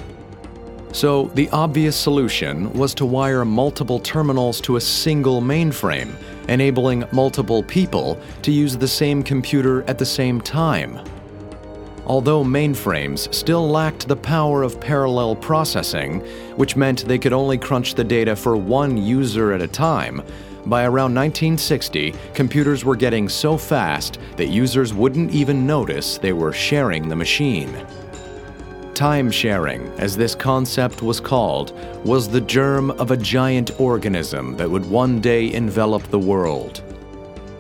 So, 0.94 1.32
the 1.36 1.50
obvious 1.52 1.96
solution 1.96 2.72
was 2.74 2.94
to 2.96 3.06
wire 3.06 3.46
multiple 3.46 4.00
terminals 4.00 4.60
to 4.62 4.76
a 4.76 4.82
single 4.82 5.42
mainframe 5.42 6.14
enabling 6.48 7.06
multiple 7.12 7.64
people 7.64 8.20
to 8.42 8.52
use 8.52 8.78
the 8.78 8.88
same 8.88 9.24
computer 9.24 9.84
at 9.84 9.98
the 9.98 10.06
same 10.06 10.42
time. 10.42 11.00
Although 12.06 12.44
mainframes 12.44 13.34
still 13.34 13.70
lacked 13.70 14.08
the 14.08 14.16
power 14.16 14.64
of 14.64 14.82
parallel 14.82 15.36
processing, 15.36 16.20
which 16.58 16.76
meant 16.76 17.08
they 17.08 17.20
could 17.20 17.32
only 17.32 17.58
crunch 17.58 17.96
the 17.96 18.04
data 18.04 18.36
for 18.36 18.58
one 18.58 18.98
user 18.98 19.54
at 19.54 19.62
a 19.62 19.68
time, 19.68 20.22
by 20.66 20.84
around 20.84 21.16
1960, 21.16 22.14
computers 22.34 22.86
were 22.86 22.96
getting 22.96 23.30
so 23.30 23.58
fast 23.58 24.20
that 24.36 24.50
users 24.50 24.94
wouldn't 24.94 25.32
even 25.32 25.66
notice 25.66 26.18
they 26.18 26.34
were 26.34 26.54
sharing 26.54 27.08
the 27.08 27.16
machine. 27.16 27.74
Time 29.02 29.32
sharing, 29.32 29.88
as 29.98 30.16
this 30.16 30.36
concept 30.36 31.02
was 31.02 31.20
called, 31.20 31.74
was 32.06 32.30
the 32.30 32.40
germ 32.40 32.92
of 32.92 33.10
a 33.10 33.18
giant 33.18 33.80
organism 33.80 34.56
that 34.58 34.70
would 34.70 34.88
one 34.88 35.20
day 35.20 35.52
envelop 35.54 36.04
the 36.12 36.20
world. 36.20 36.84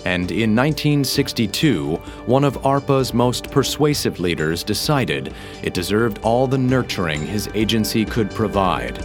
And 0.05 0.29
in 0.29 0.55
1962, 0.55 1.95
one 2.27 2.43
of 2.43 2.62
ARPA's 2.62 3.15
most 3.15 3.50
persuasive 3.50 4.19
leaders 4.19 4.63
decided 4.63 5.33
it 5.63 5.74
deserved 5.74 6.19
all 6.21 6.45
the 6.45 6.60
nurturing 6.60 7.25
his 7.25 7.50
agency 7.55 8.05
could 8.05 8.29
provide. 8.29 9.03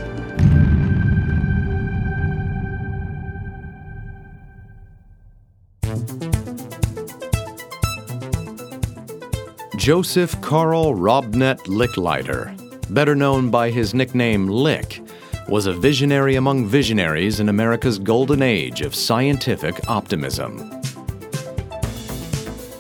Joseph 9.87 10.41
Carl 10.41 10.97
Robnett 10.97 11.59
Licklider, 11.69 12.53
better 12.93 13.15
known 13.15 13.53
by 13.53 13.71
his 13.71 13.95
nickname 13.95 14.49
Lick, 14.49 15.01
was 15.49 15.67
a 15.67 15.73
visionary 15.73 16.35
among 16.35 16.67
visionaries 16.67 17.39
in 17.39 17.49
America's 17.49 18.01
golden 18.01 18.43
age 18.43 18.81
of 18.81 18.97
scientific 18.97 19.89
optimism. 19.89 20.59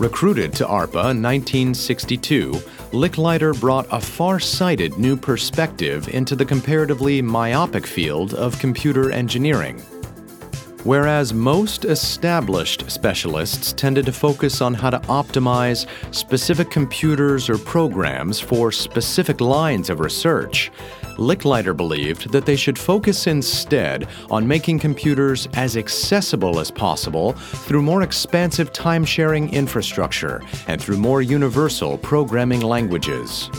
Recruited 0.01 0.53
to 0.55 0.65
ARPA 0.65 1.13
in 1.13 1.23
1962, 1.23 2.51
Licklider 2.91 3.55
brought 3.61 3.87
a 3.93 4.01
far 4.01 4.41
sighted 4.41 4.99
new 4.99 5.17
perspective 5.17 6.09
into 6.09 6.35
the 6.35 6.45
comparatively 6.45 7.23
myopic 7.23 7.87
field 7.87 8.35
of 8.35 8.59
computer 8.59 9.13
engineering. 9.13 9.81
Whereas 10.87 11.35
most 11.35 11.85
established 11.85 12.89
specialists 12.89 13.73
tended 13.73 14.07
to 14.07 14.13
focus 14.13 14.61
on 14.61 14.73
how 14.73 14.91
to 14.91 15.01
optimize 15.09 15.89
specific 16.15 16.71
computers 16.71 17.51
or 17.51 17.59
programs 17.59 18.39
for 18.39 18.71
specific 18.71 19.41
lines 19.41 19.91
of 19.91 19.99
research, 19.99 20.71
Licklider 21.17 21.77
believed 21.77 22.31
that 22.31 22.47
they 22.47 22.55
should 22.55 22.79
focus 22.79 23.27
instead 23.27 24.07
on 24.31 24.47
making 24.47 24.79
computers 24.79 25.49
as 25.55 25.77
accessible 25.77 26.61
as 26.61 26.71
possible 26.71 27.33
through 27.33 27.83
more 27.83 28.03
expansive 28.03 28.73
time 28.73 29.05
sharing 29.05 29.53
infrastructure 29.53 30.41
and 30.69 30.81
through 30.81 30.99
more 30.99 31.21
universal 31.21 31.99
programming 31.99 32.61
languages. 32.61 33.51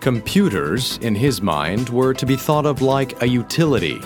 Computers, 0.00 0.98
in 1.02 1.14
his 1.14 1.40
mind, 1.40 1.88
were 1.90 2.14
to 2.14 2.26
be 2.26 2.34
thought 2.34 2.66
of 2.66 2.82
like 2.82 3.22
a 3.22 3.28
utility 3.28 4.00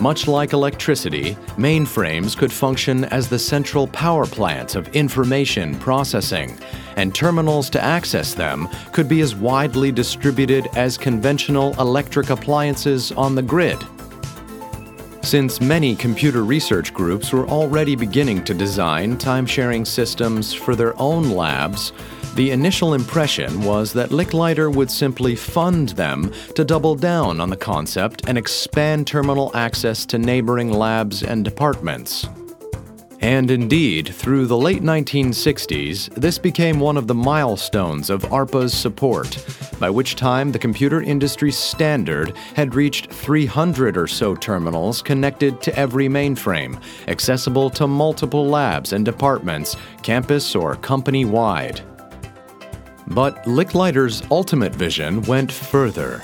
much 0.00 0.28
like 0.28 0.52
electricity, 0.52 1.34
mainframes 1.56 2.36
could 2.36 2.52
function 2.52 3.04
as 3.06 3.28
the 3.28 3.38
central 3.38 3.86
power 3.88 4.26
plants 4.26 4.74
of 4.74 4.88
information 4.94 5.74
processing, 5.78 6.58
and 6.96 7.14
terminals 7.14 7.70
to 7.70 7.82
access 7.82 8.34
them 8.34 8.68
could 8.92 9.08
be 9.08 9.20
as 9.20 9.34
widely 9.34 9.92
distributed 9.92 10.68
as 10.76 10.98
conventional 10.98 11.72
electric 11.80 12.30
appliances 12.30 13.12
on 13.12 13.34
the 13.34 13.42
grid. 13.42 13.78
Since 15.22 15.60
many 15.60 15.96
computer 15.96 16.44
research 16.44 16.94
groups 16.94 17.32
were 17.32 17.48
already 17.48 17.96
beginning 17.96 18.44
to 18.44 18.54
design 18.54 19.18
time 19.18 19.44
sharing 19.44 19.84
systems 19.84 20.54
for 20.54 20.76
their 20.76 20.96
own 21.00 21.30
labs, 21.30 21.92
the 22.36 22.50
initial 22.50 22.92
impression 22.92 23.62
was 23.62 23.94
that 23.94 24.10
Licklider 24.10 24.72
would 24.72 24.90
simply 24.90 25.34
fund 25.34 25.88
them 25.90 26.30
to 26.54 26.66
double 26.66 26.94
down 26.94 27.40
on 27.40 27.48
the 27.48 27.56
concept 27.56 28.28
and 28.28 28.36
expand 28.36 29.06
terminal 29.06 29.50
access 29.54 30.04
to 30.04 30.18
neighboring 30.18 30.70
labs 30.70 31.22
and 31.22 31.42
departments. 31.42 32.28
And 33.20 33.50
indeed, 33.50 34.14
through 34.14 34.44
the 34.46 34.56
late 34.58 34.82
1960s, 34.82 36.14
this 36.14 36.38
became 36.38 36.78
one 36.78 36.98
of 36.98 37.06
the 37.06 37.14
milestones 37.14 38.10
of 38.10 38.24
ARPA's 38.24 38.74
support, 38.74 39.42
by 39.80 39.88
which 39.88 40.14
time 40.14 40.52
the 40.52 40.58
computer 40.58 41.00
industry 41.00 41.50
standard 41.50 42.36
had 42.54 42.74
reached 42.74 43.10
300 43.10 43.96
or 43.96 44.06
so 44.06 44.34
terminals 44.34 45.00
connected 45.00 45.62
to 45.62 45.74
every 45.74 46.06
mainframe, 46.06 46.78
accessible 47.08 47.70
to 47.70 47.86
multiple 47.86 48.46
labs 48.46 48.92
and 48.92 49.06
departments, 49.06 49.74
campus 50.02 50.54
or 50.54 50.76
company 50.76 51.24
wide. 51.24 51.80
But 53.08 53.44
Licklider's 53.44 54.22
ultimate 54.30 54.74
vision 54.74 55.22
went 55.22 55.52
further. 55.52 56.20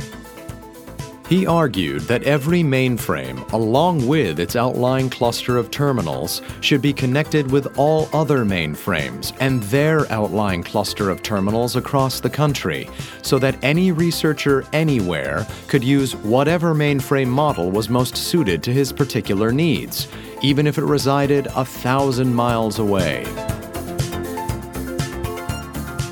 He 1.28 1.46
argued 1.46 2.02
that 2.02 2.24
every 2.24 2.62
mainframe, 2.62 3.50
along 3.52 4.06
with 4.06 4.38
its 4.38 4.54
outlying 4.54 5.08
cluster 5.08 5.56
of 5.56 5.70
terminals, 5.70 6.42
should 6.60 6.82
be 6.82 6.92
connected 6.92 7.50
with 7.50 7.78
all 7.78 8.10
other 8.12 8.44
mainframes 8.44 9.32
and 9.40 9.62
their 9.62 10.10
outlying 10.12 10.62
cluster 10.62 11.08
of 11.08 11.22
terminals 11.22 11.74
across 11.74 12.20
the 12.20 12.28
country, 12.28 12.90
so 13.22 13.38
that 13.38 13.56
any 13.62 13.92
researcher 13.92 14.66
anywhere 14.74 15.46
could 15.68 15.82
use 15.82 16.14
whatever 16.16 16.74
mainframe 16.74 17.28
model 17.28 17.70
was 17.70 17.88
most 17.88 18.14
suited 18.14 18.62
to 18.64 18.72
his 18.72 18.92
particular 18.92 19.52
needs, 19.52 20.08
even 20.42 20.66
if 20.66 20.76
it 20.76 20.84
resided 20.84 21.46
a 21.56 21.64
thousand 21.64 22.34
miles 22.34 22.78
away. 22.78 23.24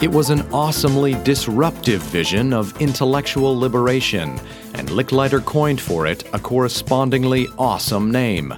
It 0.01 0.11
was 0.11 0.31
an 0.31 0.41
awesomely 0.51 1.13
disruptive 1.25 2.01
vision 2.01 2.55
of 2.55 2.75
intellectual 2.81 3.55
liberation, 3.55 4.41
and 4.73 4.89
Licklider 4.89 5.45
coined 5.45 5.79
for 5.79 6.07
it 6.07 6.25
a 6.33 6.39
correspondingly 6.39 7.49
awesome 7.59 8.11
name 8.11 8.55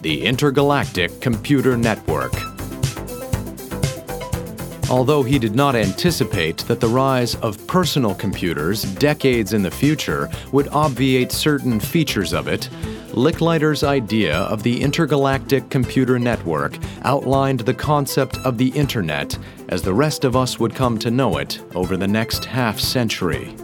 the 0.00 0.24
Intergalactic 0.24 1.20
Computer 1.20 1.76
Network. 1.76 2.32
Although 4.88 5.22
he 5.22 5.38
did 5.38 5.54
not 5.54 5.74
anticipate 5.74 6.58
that 6.68 6.80
the 6.80 6.88
rise 6.88 7.34
of 7.36 7.66
personal 7.66 8.14
computers 8.14 8.84
decades 8.94 9.52
in 9.52 9.62
the 9.62 9.70
future 9.70 10.30
would 10.52 10.68
obviate 10.68 11.30
certain 11.30 11.78
features 11.78 12.32
of 12.32 12.48
it, 12.48 12.70
Licklider's 13.16 13.82
idea 13.82 14.36
of 14.40 14.62
the 14.62 14.82
intergalactic 14.82 15.70
computer 15.70 16.18
network 16.18 16.76
outlined 17.00 17.60
the 17.60 17.72
concept 17.72 18.36
of 18.44 18.58
the 18.58 18.68
Internet 18.68 19.38
as 19.70 19.80
the 19.80 19.94
rest 19.94 20.22
of 20.24 20.36
us 20.36 20.60
would 20.60 20.74
come 20.74 20.98
to 20.98 21.10
know 21.10 21.38
it 21.38 21.58
over 21.74 21.96
the 21.96 22.06
next 22.06 22.44
half 22.44 22.78
century. 22.78 23.56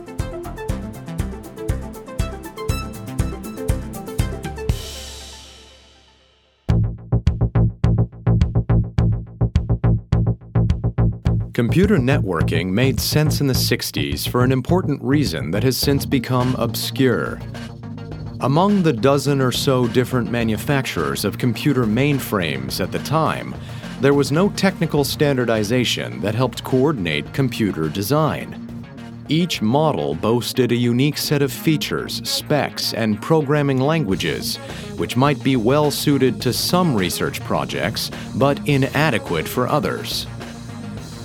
Computer 11.52 11.98
networking 11.98 12.70
made 12.70 12.98
sense 12.98 13.42
in 13.42 13.46
the 13.46 13.52
60s 13.52 14.26
for 14.26 14.44
an 14.44 14.50
important 14.50 15.02
reason 15.02 15.50
that 15.50 15.62
has 15.62 15.76
since 15.76 16.06
become 16.06 16.54
obscure. 16.54 17.38
Among 18.42 18.82
the 18.82 18.92
dozen 18.92 19.40
or 19.40 19.52
so 19.52 19.86
different 19.86 20.28
manufacturers 20.28 21.24
of 21.24 21.38
computer 21.38 21.84
mainframes 21.84 22.80
at 22.80 22.90
the 22.90 22.98
time, 22.98 23.54
there 24.00 24.14
was 24.14 24.32
no 24.32 24.48
technical 24.48 25.04
standardization 25.04 26.20
that 26.22 26.34
helped 26.34 26.64
coordinate 26.64 27.32
computer 27.32 27.88
design. 27.88 28.58
Each 29.28 29.62
model 29.62 30.16
boasted 30.16 30.72
a 30.72 30.74
unique 30.74 31.18
set 31.18 31.40
of 31.40 31.52
features, 31.52 32.20
specs, 32.28 32.94
and 32.94 33.22
programming 33.22 33.78
languages, 33.78 34.56
which 34.96 35.16
might 35.16 35.40
be 35.44 35.54
well 35.54 35.92
suited 35.92 36.42
to 36.42 36.52
some 36.52 36.96
research 36.96 37.38
projects, 37.44 38.10
but 38.34 38.58
inadequate 38.66 39.46
for 39.46 39.68
others. 39.68 40.26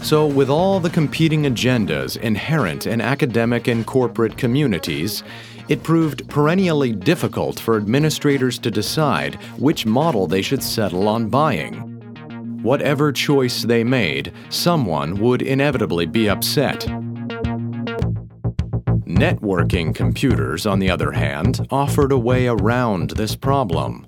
So, 0.04 0.28
with 0.28 0.52
all 0.52 0.80
the 0.80 0.92
competing 0.92 1.44
agendas 1.44 2.16
inherent 2.16 2.86
in 2.86 3.02
academic 3.02 3.68
and 3.68 3.88
corporate 3.88 4.38
communities, 4.38 5.24
it 5.70 5.84
proved 5.84 6.28
perennially 6.30 6.92
difficult 6.92 7.60
for 7.60 7.78
administrators 7.78 8.58
to 8.60 8.72
decide 8.72 9.36
which 9.58 9.86
model 9.86 10.28
they 10.28 10.42
should 10.42 10.64
settle 10.64 11.08
on 11.08 11.30
buying. 11.30 11.74
Whatever 12.64 13.12
choice 13.12 13.64
they 13.64 13.84
made, 13.84 14.34
someone 14.50 15.20
would 15.20 15.42
inevitably 15.42 16.06
be 16.06 16.30
upset. 16.30 16.82
Networking 19.06 19.96
computers, 19.96 20.66
on 20.66 20.80
the 20.80 20.90
other 20.90 21.12
hand, 21.12 21.66
offered 21.72 22.12
a 22.12 22.18
way 22.18 22.48
around 22.48 23.12
this 23.12 23.36
problem. 23.36 24.06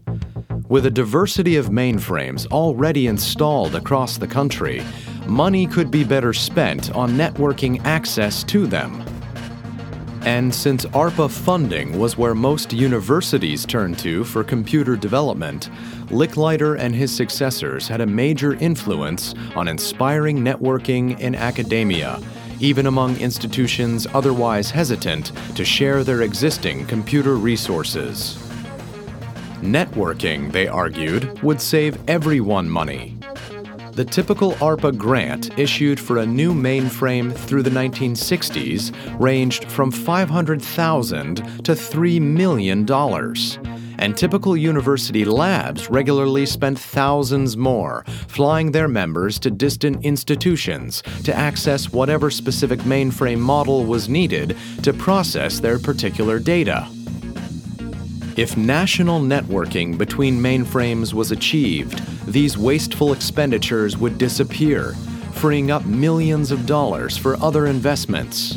With 0.67 0.85
a 0.85 0.91
diversity 0.91 1.55
of 1.55 1.69
mainframes 1.69 2.45
already 2.47 3.07
installed 3.07 3.73
across 3.75 4.17
the 4.17 4.27
country, 4.27 4.83
money 5.25 5.65
could 5.65 5.89
be 5.89 6.03
better 6.03 6.31
spent 6.31 6.91
on 6.91 7.11
networking 7.11 7.83
access 7.85 8.43
to 8.43 8.67
them. 8.67 9.03
And 10.25 10.53
since 10.53 10.85
ARPA 10.87 11.29
funding 11.29 11.97
was 11.97 12.17
where 12.17 12.35
most 12.35 12.73
universities 12.73 13.65
turned 13.65 13.97
to 13.99 14.25
for 14.25 14.43
computer 14.43 14.97
development, 14.97 15.69
Licklider 16.07 16.77
and 16.77 16.93
his 16.93 17.15
successors 17.15 17.87
had 17.87 18.01
a 18.01 18.05
major 18.05 18.55
influence 18.55 19.33
on 19.55 19.69
inspiring 19.69 20.39
networking 20.39 21.17
in 21.19 21.35
academia, 21.35 22.19
even 22.59 22.87
among 22.87 23.17
institutions 23.17 24.07
otherwise 24.13 24.69
hesitant 24.69 25.31
to 25.55 25.63
share 25.63 26.03
their 26.03 26.23
existing 26.23 26.85
computer 26.85 27.35
resources. 27.35 28.37
Networking, 29.61 30.51
they 30.51 30.67
argued, 30.67 31.41
would 31.41 31.61
save 31.61 31.97
everyone 32.09 32.69
money, 32.69 33.18
the 33.99 34.05
typical 34.05 34.53
ARPA 34.61 34.97
grant 34.97 35.59
issued 35.59 35.99
for 35.99 36.19
a 36.19 36.25
new 36.25 36.53
mainframe 36.53 37.35
through 37.35 37.61
the 37.61 37.69
1960s 37.69 38.93
ranged 39.19 39.69
from 39.69 39.91
500,000 39.91 41.35
to 41.65 41.73
$3 41.73 42.21
million, 42.21 42.89
and 43.99 44.15
typical 44.15 44.55
university 44.55 45.25
labs 45.25 45.89
regularly 45.89 46.45
spent 46.45 46.79
thousands 46.79 47.57
more, 47.57 48.05
flying 48.29 48.71
their 48.71 48.87
members 48.87 49.37
to 49.37 49.51
distant 49.51 50.05
institutions 50.05 51.03
to 51.25 51.35
access 51.35 51.91
whatever 51.91 52.31
specific 52.31 52.79
mainframe 52.83 53.39
model 53.39 53.83
was 53.83 54.07
needed 54.07 54.55
to 54.81 54.93
process 54.93 55.59
their 55.59 55.77
particular 55.77 56.39
data. 56.39 56.87
If 58.39 58.55
national 58.55 59.19
networking 59.19 59.97
between 59.97 60.39
mainframes 60.39 61.13
was 61.13 61.33
achieved, 61.33 61.99
these 62.25 62.57
wasteful 62.57 63.11
expenditures 63.11 63.97
would 63.97 64.17
disappear, 64.17 64.93
freeing 65.33 65.71
up 65.71 65.85
millions 65.85 66.49
of 66.49 66.65
dollars 66.65 67.17
for 67.17 67.35
other 67.43 67.65
investments. 67.65 68.53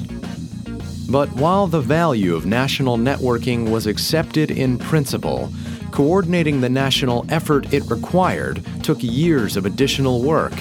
But 1.10 1.32
while 1.32 1.66
the 1.66 1.80
value 1.80 2.36
of 2.36 2.46
national 2.46 2.96
networking 2.96 3.70
was 3.72 3.88
accepted 3.88 4.52
in 4.52 4.78
principle, 4.78 5.52
coordinating 5.90 6.60
the 6.60 6.68
national 6.68 7.26
effort 7.28 7.74
it 7.74 7.82
required 7.90 8.64
took 8.84 9.02
years 9.02 9.56
of 9.56 9.66
additional 9.66 10.22
work. 10.22 10.54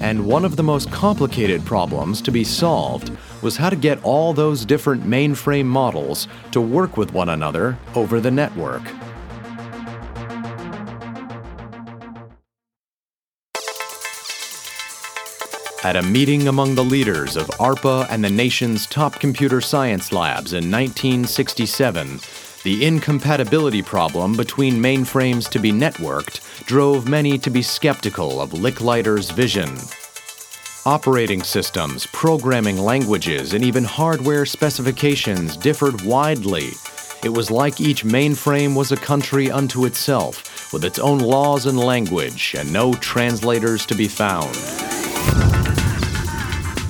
And 0.00 0.24
one 0.24 0.44
of 0.44 0.54
the 0.54 0.62
most 0.62 0.92
complicated 0.92 1.64
problems 1.64 2.22
to 2.22 2.30
be 2.30 2.44
solved 2.44 3.10
was 3.46 3.58
how 3.58 3.70
to 3.70 3.76
get 3.76 4.02
all 4.02 4.32
those 4.32 4.64
different 4.64 5.04
mainframe 5.04 5.66
models 5.66 6.26
to 6.50 6.60
work 6.60 6.96
with 6.96 7.12
one 7.12 7.28
another 7.28 7.78
over 7.94 8.18
the 8.18 8.28
network. 8.28 8.82
At 15.84 15.94
a 15.94 16.02
meeting 16.02 16.48
among 16.48 16.74
the 16.74 16.82
leaders 16.82 17.36
of 17.36 17.46
ARPA 17.60 18.08
and 18.10 18.24
the 18.24 18.30
nation's 18.30 18.84
top 18.86 19.20
computer 19.20 19.60
science 19.60 20.10
labs 20.10 20.52
in 20.52 20.68
1967, 20.68 22.18
the 22.64 22.84
incompatibility 22.84 23.80
problem 23.80 24.36
between 24.36 24.82
mainframes 24.82 25.48
to 25.50 25.60
be 25.60 25.70
networked 25.70 26.66
drove 26.66 27.08
many 27.08 27.38
to 27.38 27.50
be 27.50 27.62
skeptical 27.62 28.40
of 28.40 28.50
Licklider's 28.50 29.30
vision. 29.30 29.78
Operating 30.86 31.42
systems, 31.42 32.06
programming 32.12 32.78
languages, 32.78 33.54
and 33.54 33.64
even 33.64 33.82
hardware 33.82 34.46
specifications 34.46 35.56
differed 35.56 36.00
widely. 36.02 36.68
It 37.24 37.28
was 37.28 37.50
like 37.50 37.80
each 37.80 38.04
mainframe 38.04 38.76
was 38.76 38.92
a 38.92 38.96
country 38.96 39.50
unto 39.50 39.84
itself, 39.84 40.72
with 40.72 40.84
its 40.84 41.00
own 41.00 41.18
laws 41.18 41.66
and 41.66 41.76
language, 41.76 42.54
and 42.56 42.72
no 42.72 42.94
translators 42.94 43.84
to 43.86 43.96
be 43.96 44.06
found. 44.06 44.54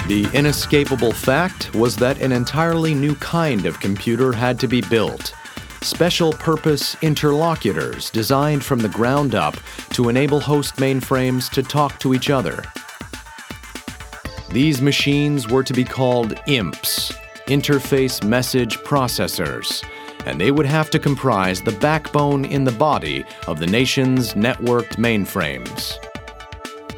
The 0.09 0.29
inescapable 0.35 1.13
fact 1.13 1.75
was 1.75 1.97
that 1.97 2.21
an 2.21 2.33
entirely 2.33 2.93
new 2.93 3.15
kind 3.15 3.65
of 3.65 3.81
computer 3.81 4.31
had 4.31 4.61
to 4.61 4.69
be 4.69 4.83
built. 4.83 5.33
Special 5.81 6.35
purpose 6.35 6.99
interlocutors 7.01 8.11
designed 8.11 8.63
from 8.63 8.81
the 8.81 8.91
ground 8.91 9.35
up 9.35 9.57
to 9.95 10.11
enable 10.11 10.41
host 10.41 10.77
mainframes 10.77 11.51
to 11.53 11.63
talk 11.63 11.99
to 12.01 12.13
each 12.13 12.29
other. 12.29 12.63
These 14.51 14.81
machines 14.81 15.49
were 15.49 15.65
to 15.65 15.73
be 15.73 15.85
called 15.85 16.37
IMPs, 16.47 17.17
Interface 17.47 18.23
Message 18.25 18.79
Processors, 18.79 19.85
and 20.25 20.41
they 20.41 20.51
would 20.51 20.67
have 20.67 20.89
to 20.91 20.99
comprise 20.99 21.61
the 21.61 21.73
backbone 21.73 22.45
in 22.45 22.65
the 22.65 22.73
body 22.73 23.25
of 23.49 23.59
the 23.59 23.67
nation's 23.67 24.35
networked 24.35 24.97
mainframes. 24.97 25.99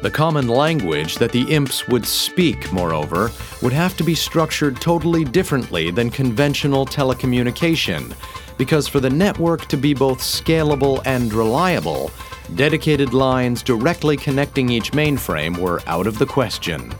The 0.01 0.11
common 0.11 0.47
language 0.47 1.15
that 1.15 1.31
the 1.31 1.51
imps 1.51 1.87
would 1.87 2.05
speak, 2.05 2.71
moreover, 2.71 3.31
would 3.61 3.73
have 3.73 3.97
to 3.97 4.03
be 4.03 4.15
structured 4.15 4.79
totally 4.79 5.25
differently 5.25 5.91
than 5.91 6.09
conventional 6.11 6.85
telecommunication, 6.85 8.15
because 8.57 8.87
for 8.87 8.99
the 8.99 9.09
network 9.09 9.65
to 9.67 9.75
be 9.75 9.93
both 9.93 10.19
scalable 10.19 11.01
and 11.05 11.33
reliable, 11.33 12.11
dedicated 12.55 13.13
lines 13.13 13.63
directly 13.63 14.15
connecting 14.15 14.69
each 14.69 14.91
mainframe 14.91 15.57
were 15.57 15.81
out 15.87 16.07
of 16.07 16.17
the 16.19 16.25
question. 16.25 16.93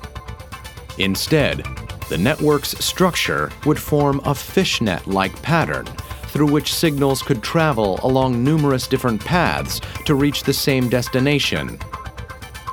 Instead, 0.99 1.65
the 2.09 2.17
network's 2.17 2.71
structure 2.83 3.51
would 3.65 3.79
form 3.79 4.21
a 4.25 4.35
fishnet 4.35 5.05
like 5.07 5.41
pattern, 5.41 5.85
through 6.27 6.51
which 6.51 6.73
signals 6.73 7.21
could 7.21 7.41
travel 7.41 7.99
along 8.03 8.43
numerous 8.43 8.87
different 8.87 9.23
paths 9.23 9.81
to 10.05 10.15
reach 10.15 10.43
the 10.43 10.53
same 10.53 10.89
destination. 10.89 11.79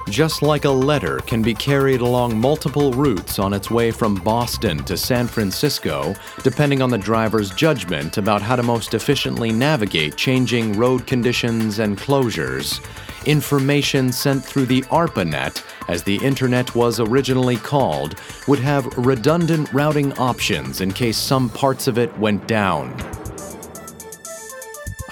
Just 0.09 0.41
like 0.41 0.65
a 0.65 0.71
letter 0.71 1.19
can 1.27 1.43
be 1.43 1.53
carried 1.53 2.01
along 2.01 2.39
multiple 2.39 2.93
routes 2.93 3.41
on 3.41 3.53
its 3.53 3.73
way 3.73 3.91
from 3.91 4.15
Boston 4.15 4.79
to 4.85 4.97
San 4.97 5.27
Francisco, 5.27 6.15
depending 6.45 6.81
on 6.81 6.91
the 6.91 6.99
driver's 6.99 7.51
judgment 7.51 8.17
about 8.17 8.41
how 8.41 8.55
to 8.55 8.63
most 8.63 8.95
efficiently 8.95 9.51
navigate 9.51 10.17
changing 10.17 10.75
road 10.75 11.09
conditions 11.09 11.81
and 11.81 11.99
closures, 11.99 12.81
information 13.27 14.13
sent 14.13 14.45
through 14.45 14.67
the 14.67 14.83
ARPANET, 14.91 15.65
as 15.89 16.03
the 16.03 16.17
Internet 16.25 16.75
was 16.75 17.01
originally 17.01 17.57
called, 17.57 18.21
would 18.47 18.59
have 18.59 18.87
redundant 18.99 19.73
routing 19.73 20.13
options 20.15 20.81
in 20.81 20.93
case 20.93 21.17
some 21.17 21.49
parts 21.51 21.87
of 21.87 21.99
it 21.99 22.17
went 22.19 22.47
down. 22.47 22.95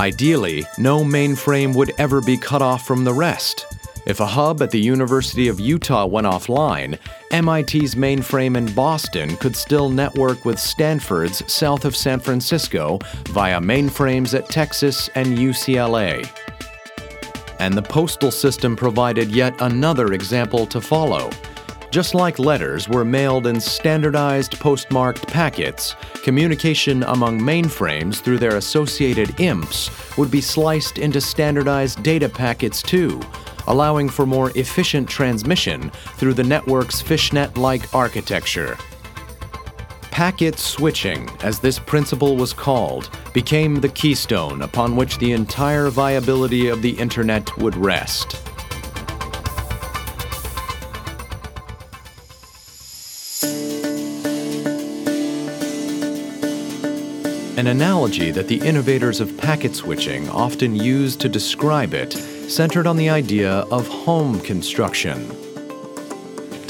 Ideally, 0.00 0.64
no 0.76 1.04
mainframe 1.04 1.74
would 1.74 1.94
ever 1.98 2.20
be 2.20 2.36
cut 2.36 2.62
off 2.62 2.86
from 2.86 3.04
the 3.04 3.12
rest. 3.12 3.66
If 4.06 4.20
a 4.20 4.26
hub 4.26 4.60
at 4.60 4.70
the 4.70 4.80
University 4.80 5.48
of 5.48 5.58
Utah 5.58 6.04
went 6.04 6.26
offline, 6.26 6.98
MIT's 7.30 7.94
mainframe 7.94 8.56
in 8.56 8.66
Boston 8.74 9.34
could 9.38 9.56
still 9.56 9.88
network 9.88 10.44
with 10.44 10.58
Stanford's 10.58 11.50
south 11.50 11.86
of 11.86 11.96
San 11.96 12.20
Francisco 12.20 12.98
via 13.28 13.58
mainframes 13.60 14.34
at 14.34 14.50
Texas 14.50 15.08
and 15.14 15.38
UCLA. 15.38 16.28
And 17.64 17.72
the 17.72 17.80
postal 17.80 18.30
system 18.30 18.76
provided 18.76 19.30
yet 19.30 19.58
another 19.62 20.12
example 20.12 20.66
to 20.66 20.82
follow. 20.82 21.30
Just 21.90 22.14
like 22.14 22.38
letters 22.38 22.90
were 22.90 23.06
mailed 23.06 23.46
in 23.46 23.58
standardized 23.58 24.60
postmarked 24.60 25.26
packets, 25.28 25.96
communication 26.22 27.04
among 27.04 27.40
mainframes 27.40 28.20
through 28.20 28.36
their 28.36 28.56
associated 28.58 29.30
IMPs 29.38 30.18
would 30.18 30.30
be 30.30 30.42
sliced 30.42 30.98
into 30.98 31.22
standardized 31.22 32.02
data 32.02 32.28
packets 32.28 32.82
too, 32.82 33.18
allowing 33.66 34.10
for 34.10 34.26
more 34.26 34.50
efficient 34.56 35.08
transmission 35.08 35.88
through 36.18 36.34
the 36.34 36.44
network's 36.44 37.00
fishnet 37.00 37.56
like 37.56 37.94
architecture. 37.94 38.76
Packet 40.14 40.60
switching, 40.60 41.28
as 41.42 41.58
this 41.58 41.80
principle 41.80 42.36
was 42.36 42.52
called, 42.52 43.10
became 43.32 43.80
the 43.80 43.88
keystone 43.88 44.62
upon 44.62 44.94
which 44.94 45.18
the 45.18 45.32
entire 45.32 45.90
viability 45.90 46.68
of 46.68 46.82
the 46.82 46.90
Internet 46.90 47.58
would 47.58 47.74
rest. 47.74 48.36
An 57.58 57.66
analogy 57.66 58.30
that 58.30 58.46
the 58.46 58.60
innovators 58.64 59.18
of 59.18 59.36
packet 59.36 59.74
switching 59.74 60.28
often 60.28 60.76
use 60.76 61.16
to 61.16 61.28
describe 61.28 61.92
it 61.92 62.12
centered 62.48 62.86
on 62.86 62.96
the 62.96 63.10
idea 63.10 63.50
of 63.50 63.88
home 63.88 64.38
construction. 64.42 65.43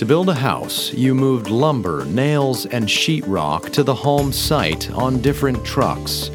To 0.04 0.08
build 0.08 0.28
a 0.28 0.34
house, 0.34 0.92
you 0.92 1.14
moved 1.14 1.48
lumber, 1.48 2.04
nails, 2.04 2.66
and 2.66 2.84
sheetrock 2.84 3.72
to 3.72 3.82
the 3.82 3.94
home 3.94 4.34
site 4.34 4.90
on 4.90 5.22
different 5.22 5.64
trucks, 5.64 6.28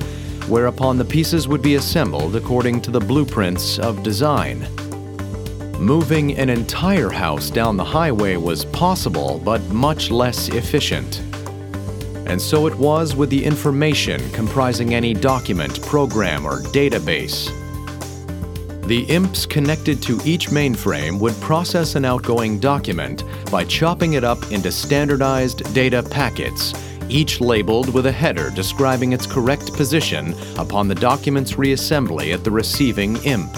whereupon 0.47 0.97
the 0.97 1.05
pieces 1.05 1.47
would 1.47 1.62
be 1.62 1.75
assembled 1.75 2.36
according 2.36 2.82
to 2.82 2.89
the 2.89 2.99
blueprints 2.99 3.77
of 3.77 4.01
design. 4.01 4.62
Moving 5.77 6.36
an 6.39 6.49
entire 6.49 7.12
house 7.12 7.51
down 7.51 7.77
the 7.77 7.86
highway 7.86 8.38
was 8.38 8.65
possible, 8.65 9.39
but 9.45 9.62
much 9.69 10.10
less 10.10 10.49
efficient. 10.49 11.19
And 12.25 12.41
so 12.41 12.65
it 12.65 12.73
was 12.73 13.15
with 13.15 13.29
the 13.29 13.45
information 13.45 14.32
comprising 14.32 14.95
any 14.95 15.13
document, 15.13 15.79
program, 15.84 16.43
or 16.43 16.62
database. 16.73 17.55
The 18.89 19.06
IMPs 19.06 19.47
connected 19.47 20.02
to 20.02 20.19
each 20.25 20.47
mainframe 20.47 21.19
would 21.19 21.39
process 21.41 21.93
an 21.93 22.06
outgoing 22.06 22.58
document 22.58 23.23
by 23.52 23.63
chopping 23.63 24.13
it 24.13 24.23
up 24.23 24.52
into 24.52 24.71
standardized 24.71 25.75
data 25.75 26.02
packets, 26.02 26.73
each 27.08 27.39
labeled 27.39 27.93
with 27.93 28.08
a 28.08 28.12
header 28.12 28.49
describing 28.49 29.13
its 29.13 29.28
correct 29.28 29.71
position 29.73 30.34
upon 30.58 30.88
the 30.88 30.95
document's 30.95 31.52
reassembly 31.52 32.34
at 32.34 32.43
the 32.43 32.49
receiving 32.49 33.17
IMP. 33.17 33.54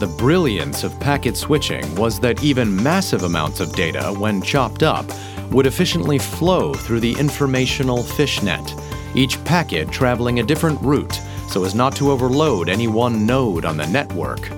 The 0.00 0.14
brilliance 0.16 0.82
of 0.82 0.98
packet 0.98 1.36
switching 1.36 1.94
was 1.94 2.18
that 2.20 2.42
even 2.42 2.74
massive 2.82 3.24
amounts 3.24 3.60
of 3.60 3.74
data, 3.74 4.14
when 4.16 4.40
chopped 4.40 4.82
up, 4.82 5.04
would 5.50 5.66
efficiently 5.66 6.18
flow 6.18 6.72
through 6.72 7.00
the 7.00 7.18
informational 7.18 8.02
fishnet, 8.02 8.74
each 9.14 9.44
packet 9.44 9.90
traveling 9.90 10.40
a 10.40 10.42
different 10.42 10.80
route 10.80 11.20
so 11.48 11.64
as 11.64 11.74
not 11.74 11.94
to 11.96 12.10
overload 12.10 12.68
any 12.68 12.88
one 12.88 13.26
node 13.26 13.64
on 13.64 13.76
the 13.76 13.86
network. 13.86 14.50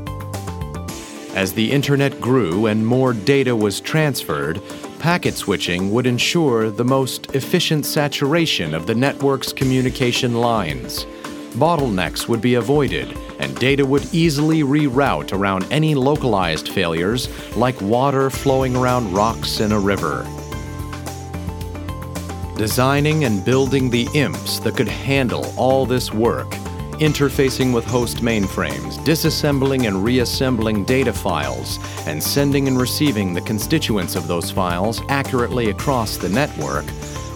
As 1.34 1.52
the 1.52 1.70
internet 1.70 2.20
grew 2.20 2.66
and 2.66 2.84
more 2.84 3.12
data 3.12 3.54
was 3.54 3.80
transferred, 3.80 4.60
packet 4.98 5.34
switching 5.34 5.90
would 5.92 6.06
ensure 6.06 6.70
the 6.70 6.84
most 6.84 7.34
efficient 7.34 7.86
saturation 7.86 8.74
of 8.74 8.86
the 8.86 8.94
network's 8.94 9.52
communication 9.52 10.34
lines. 10.34 11.04
Bottlenecks 11.54 12.28
would 12.28 12.40
be 12.40 12.54
avoided, 12.54 13.16
and 13.38 13.54
data 13.56 13.86
would 13.86 14.12
easily 14.12 14.62
reroute 14.62 15.32
around 15.32 15.66
any 15.70 15.94
localized 15.94 16.70
failures, 16.70 17.28
like 17.56 17.80
water 17.80 18.30
flowing 18.30 18.74
around 18.74 19.12
rocks 19.12 19.60
in 19.60 19.72
a 19.72 19.78
river. 19.78 20.26
Designing 22.56 23.24
and 23.24 23.44
building 23.44 23.90
the 23.90 24.06
IMPs 24.06 24.62
that 24.64 24.76
could 24.76 24.88
handle 24.88 25.52
all 25.56 25.86
this 25.86 26.12
work 26.12 26.52
interfacing 26.98 27.72
with 27.72 27.84
host 27.84 28.18
mainframes, 28.18 28.98
disassembling 29.04 29.86
and 29.86 30.04
reassembling 30.04 30.84
data 30.84 31.12
files, 31.12 31.78
and 32.06 32.22
sending 32.22 32.68
and 32.68 32.80
receiving 32.80 33.32
the 33.32 33.40
constituents 33.40 34.16
of 34.16 34.26
those 34.26 34.50
files 34.50 35.00
accurately 35.08 35.70
across 35.70 36.16
the 36.16 36.28
network 36.28 36.84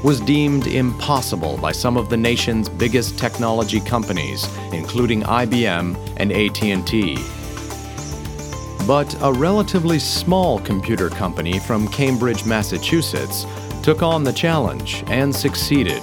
was 0.03 0.21
deemed 0.21 0.67
impossible 0.67 1.57
by 1.59 1.71
some 1.71 1.97
of 1.97 2.09
the 2.11 2.17
nation's 2.17 2.69
biggest 2.69 3.19
technology 3.19 3.81
companies, 3.81 4.49
including 4.73 5.23
IBM 5.23 5.97
and 6.17 6.33
AT&T. 6.33 7.19
But 8.87 9.15
a 9.23 9.33
relatively 9.33 10.01
small 10.01 10.59
computer 10.59 11.09
company 11.09 11.61
from 11.61 11.87
Cambridge, 11.89 12.45
Massachusetts, 12.45 13.47
took 13.83 14.03
on 14.03 14.25
the 14.25 14.33
challenge 14.33 15.05
and 15.07 15.35
succeeded. 15.35 16.03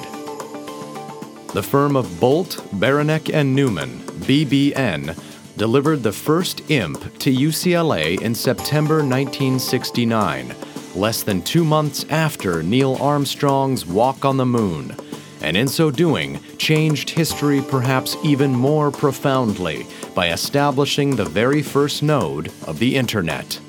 The 1.53 1.63
firm 1.63 1.95
of 1.95 2.19
Bolt, 2.19 2.57
Beranek, 2.75 3.33
and 3.33 3.55
Newman, 3.55 4.01
BBN, 4.21 5.17
delivered 5.57 6.03
the 6.03 6.11
first 6.11 6.61
IMP 6.69 7.17
to 7.19 7.33
UCLA 7.33 8.21
in 8.21 8.35
September 8.35 8.97
1969, 8.97 10.53
less 10.93 11.23
than 11.23 11.41
two 11.41 11.65
months 11.65 12.05
after 12.11 12.61
Neil 12.61 12.97
Armstrong's 13.01 13.83
walk 13.83 14.25
on 14.25 14.37
the 14.37 14.45
moon, 14.45 14.95
and 15.41 15.57
in 15.57 15.67
so 15.67 15.89
doing, 15.89 16.39
changed 16.59 17.09
history 17.09 17.61
perhaps 17.61 18.15
even 18.23 18.51
more 18.51 18.91
profoundly 18.91 19.87
by 20.13 20.29
establishing 20.29 21.15
the 21.15 21.25
very 21.25 21.63
first 21.63 22.03
node 22.03 22.51
of 22.67 22.77
the 22.77 22.95
Internet. 22.95 23.59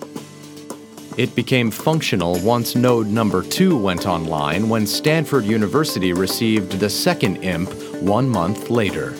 It 1.17 1.35
became 1.35 1.71
functional 1.71 2.39
once 2.41 2.77
node 2.77 3.09
number 3.09 3.43
2 3.43 3.77
went 3.77 4.07
online 4.07 4.69
when 4.69 4.87
Stanford 4.87 5.45
University 5.45 6.13
received 6.13 6.79
the 6.79 6.89
second 6.89 7.39
IMP 7.45 7.69
one 8.01 8.29
month 8.29 8.71
later. 8.71 9.15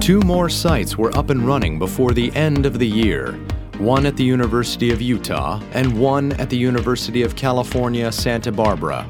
Two 0.00 0.20
more 0.20 0.48
sites 0.48 0.96
were 0.96 1.14
up 1.18 1.30
and 1.30 1.44
running 1.44 1.80
before 1.80 2.12
the 2.12 2.30
end 2.36 2.64
of 2.64 2.78
the 2.78 2.86
year, 2.86 3.32
one 3.78 4.06
at 4.06 4.16
the 4.16 4.22
University 4.22 4.92
of 4.92 5.02
Utah 5.02 5.60
and 5.72 5.98
one 5.98 6.30
at 6.34 6.48
the 6.48 6.56
University 6.56 7.22
of 7.22 7.34
California, 7.34 8.12
Santa 8.12 8.52
Barbara. 8.52 9.04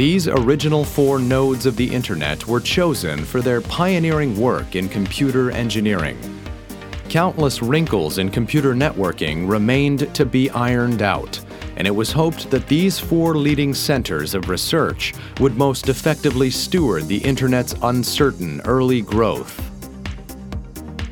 These 0.00 0.28
original 0.28 0.82
four 0.82 1.18
nodes 1.18 1.66
of 1.66 1.76
the 1.76 1.92
Internet 1.92 2.46
were 2.46 2.58
chosen 2.58 3.22
for 3.22 3.42
their 3.42 3.60
pioneering 3.60 4.34
work 4.40 4.74
in 4.74 4.88
computer 4.88 5.50
engineering. 5.50 6.16
Countless 7.10 7.60
wrinkles 7.60 8.16
in 8.16 8.30
computer 8.30 8.72
networking 8.72 9.46
remained 9.46 10.14
to 10.14 10.24
be 10.24 10.48
ironed 10.52 11.02
out, 11.02 11.38
and 11.76 11.86
it 11.86 11.94
was 11.94 12.12
hoped 12.12 12.50
that 12.50 12.66
these 12.66 12.98
four 12.98 13.36
leading 13.36 13.74
centers 13.74 14.34
of 14.34 14.48
research 14.48 15.12
would 15.38 15.58
most 15.58 15.90
effectively 15.90 16.48
steward 16.48 17.06
the 17.06 17.18
Internet's 17.18 17.74
uncertain 17.82 18.62
early 18.62 19.02
growth. 19.02 19.60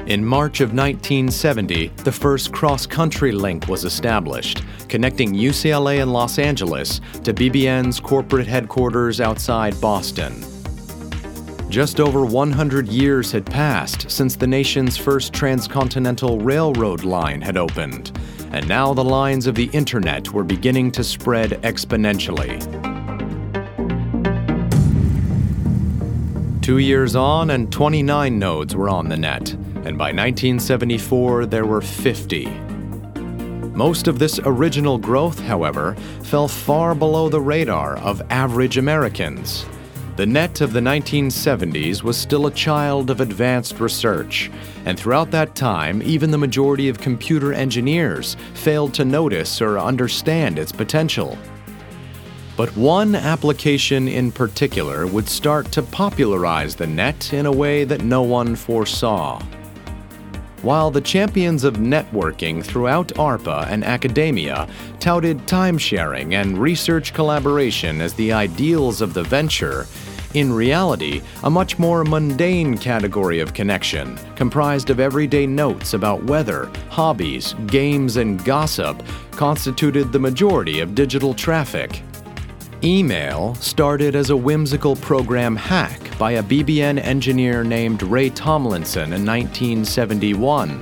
In 0.07 0.25
March 0.25 0.63
of 0.63 0.71
1970, 0.71 1.89
the 2.05 2.13
first 2.13 2.55
cross 2.55 2.87
country 2.87 3.33
link 3.33 3.69
was 3.69 3.85
established, 3.85 4.63
connecting 4.89 5.35
UCLA 5.35 6.03
and 6.03 6.13
Los 6.13 6.39
Angeles 6.39 7.01
to 7.25 7.35
BBN's 7.35 8.01
corporate 8.01 8.47
headquarters 8.47 9.21
outside 9.21 9.81
Boston. 9.81 10.45
Just 11.69 12.01
over 12.01 12.25
100 12.25 12.89
years 12.89 13.31
had 13.31 13.45
passed 13.45 14.11
since 14.11 14.37
the 14.37 14.47
nation's 14.47 14.97
first 14.97 15.35
transcontinental 15.35 16.39
railroad 16.39 17.05
line 17.05 17.43
had 17.43 17.59
opened, 17.59 18.19
and 18.53 18.67
now 18.67 18.95
the 18.95 19.05
lines 19.05 19.47
of 19.47 19.55
the 19.55 19.69
internet 19.75 20.33
were 20.33 20.45
beginning 20.45 20.91
to 20.93 21.05
spread 21.05 21.51
exponentially. 21.63 22.59
Two 26.63 26.79
years 26.79 27.15
on, 27.15 27.51
and 27.51 27.71
29 27.71 28.39
nodes 28.39 28.75
were 28.75 28.89
on 28.89 29.09
the 29.09 29.17
net, 29.17 29.53
and 29.53 29.99
by 29.99 30.13
1974 30.13 31.47
there 31.47 31.67
were 31.67 31.81
50. 31.81 32.68
Most 33.79 34.09
of 34.09 34.19
this 34.19 34.41
original 34.45 34.99
growth, 34.99 35.39
however, 35.39 35.95
fell 36.25 36.49
far 36.49 36.97
below 36.97 37.29
the 37.29 37.41
radar 37.41 37.97
of 37.99 38.21
average 38.29 38.77
Americans. 38.77 39.67
The 40.17 40.27
net 40.27 40.61
of 40.63 40.73
the 40.73 40.81
1970s 40.81 42.03
was 42.03 42.17
still 42.17 42.49
a 42.49 42.51
child 42.51 43.09
of 43.09 43.21
advanced 43.21 43.79
research, 43.79 44.51
and 44.85 44.99
throughout 44.99 45.31
that 45.31 45.55
time, 45.55 46.03
even 46.03 46.33
the 46.33 46.39
majority 46.39 46.89
of 46.89 46.99
computer 46.99 47.53
engineers 47.53 48.37
failed 48.55 48.95
to 48.95 49.05
notice 49.05 49.63
or 49.63 49.79
understand 49.79 50.59
its 50.59 50.73
potential. 50.73 51.39
But 52.57 52.77
one 52.77 53.15
application 53.15 54.09
in 54.09 54.33
particular 54.33 55.07
would 55.07 55.29
start 55.29 55.71
to 55.71 55.85
popularize 55.85 56.75
the 56.75 56.89
net 56.89 57.33
in 57.33 57.47
a 57.47 57.53
way 57.53 57.85
that 57.85 58.03
no 58.03 58.23
one 58.23 58.57
foresaw. 58.57 59.41
While 60.69 60.91
the 60.91 61.01
champions 61.01 61.65
of 61.65 61.77
networking 61.77 62.63
throughout 62.63 63.09
ARPA 63.15 63.69
and 63.71 63.83
academia 63.83 64.69
touted 65.01 65.49
time 65.49 65.79
sharing 65.79 66.35
and 66.35 66.59
research 66.59 67.15
collaboration 67.15 68.03
as 68.03 68.13
the 68.13 68.35
ideals 68.35 69.01
of 69.01 69.15
the 69.15 69.23
venture, 69.23 69.87
in 70.35 70.53
reality, 70.53 71.23
a 71.43 71.49
much 71.49 71.79
more 71.79 72.05
mundane 72.05 72.77
category 72.77 73.41
of 73.41 73.55
connection, 73.55 74.19
comprised 74.37 74.91
of 74.91 75.01
everyday 75.01 75.47
notes 75.47 75.95
about 75.95 76.25
weather, 76.25 76.71
hobbies, 76.91 77.55
games, 77.69 78.19
and 78.19 78.45
gossip, 78.45 79.03
constituted 79.31 80.13
the 80.13 80.19
majority 80.19 80.81
of 80.81 80.95
digital 80.95 81.33
traffic. 81.33 82.03
Email 82.85 83.57
started 83.57 84.15
as 84.15 84.31
a 84.31 84.37
whimsical 84.37 84.95
program 84.95 85.57
hack 85.57 86.17
by 86.17 86.33
a 86.33 86.43
BBN 86.43 87.03
engineer 87.03 87.65
named 87.65 88.05
Ray 88.05 88.31
Tomlinson 88.31 89.13
in 89.13 89.27
1971. 89.27 90.81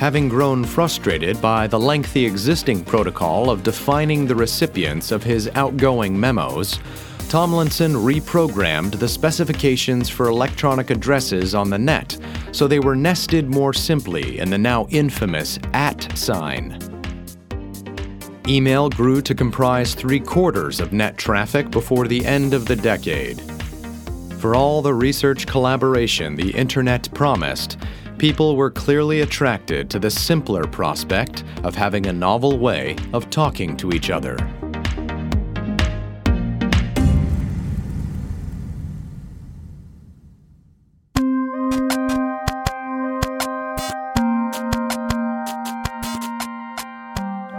Having 0.00 0.28
grown 0.28 0.64
frustrated 0.64 1.40
by 1.40 1.68
the 1.68 1.78
lengthy 1.78 2.26
existing 2.26 2.84
protocol 2.84 3.50
of 3.50 3.62
defining 3.62 4.26
the 4.26 4.34
recipients 4.34 5.12
of 5.12 5.22
his 5.22 5.48
outgoing 5.54 6.18
memos, 6.18 6.80
Tomlinson 7.28 7.92
reprogrammed 7.92 8.98
the 8.98 9.08
specifications 9.08 10.08
for 10.08 10.26
electronic 10.26 10.90
addresses 10.90 11.54
on 11.54 11.70
the 11.70 11.78
net 11.78 12.18
so 12.50 12.66
they 12.66 12.80
were 12.80 12.96
nested 12.96 13.48
more 13.48 13.72
simply 13.72 14.40
in 14.40 14.50
the 14.50 14.58
now 14.58 14.88
infamous 14.90 15.58
at 15.72 16.16
sign. 16.18 16.95
Email 18.48 18.88
grew 18.88 19.20
to 19.22 19.34
comprise 19.34 19.92
three 19.92 20.20
quarters 20.20 20.78
of 20.78 20.92
net 20.92 21.18
traffic 21.18 21.68
before 21.68 22.06
the 22.06 22.24
end 22.24 22.54
of 22.54 22.64
the 22.64 22.76
decade. 22.76 23.40
For 24.38 24.54
all 24.54 24.82
the 24.82 24.94
research 24.94 25.48
collaboration 25.48 26.36
the 26.36 26.52
Internet 26.52 27.12
promised, 27.12 27.76
people 28.18 28.54
were 28.54 28.70
clearly 28.70 29.22
attracted 29.22 29.90
to 29.90 29.98
the 29.98 30.10
simpler 30.10 30.64
prospect 30.64 31.42
of 31.64 31.74
having 31.74 32.06
a 32.06 32.12
novel 32.12 32.56
way 32.56 32.94
of 33.12 33.30
talking 33.30 33.76
to 33.78 33.90
each 33.90 34.10
other. 34.10 34.36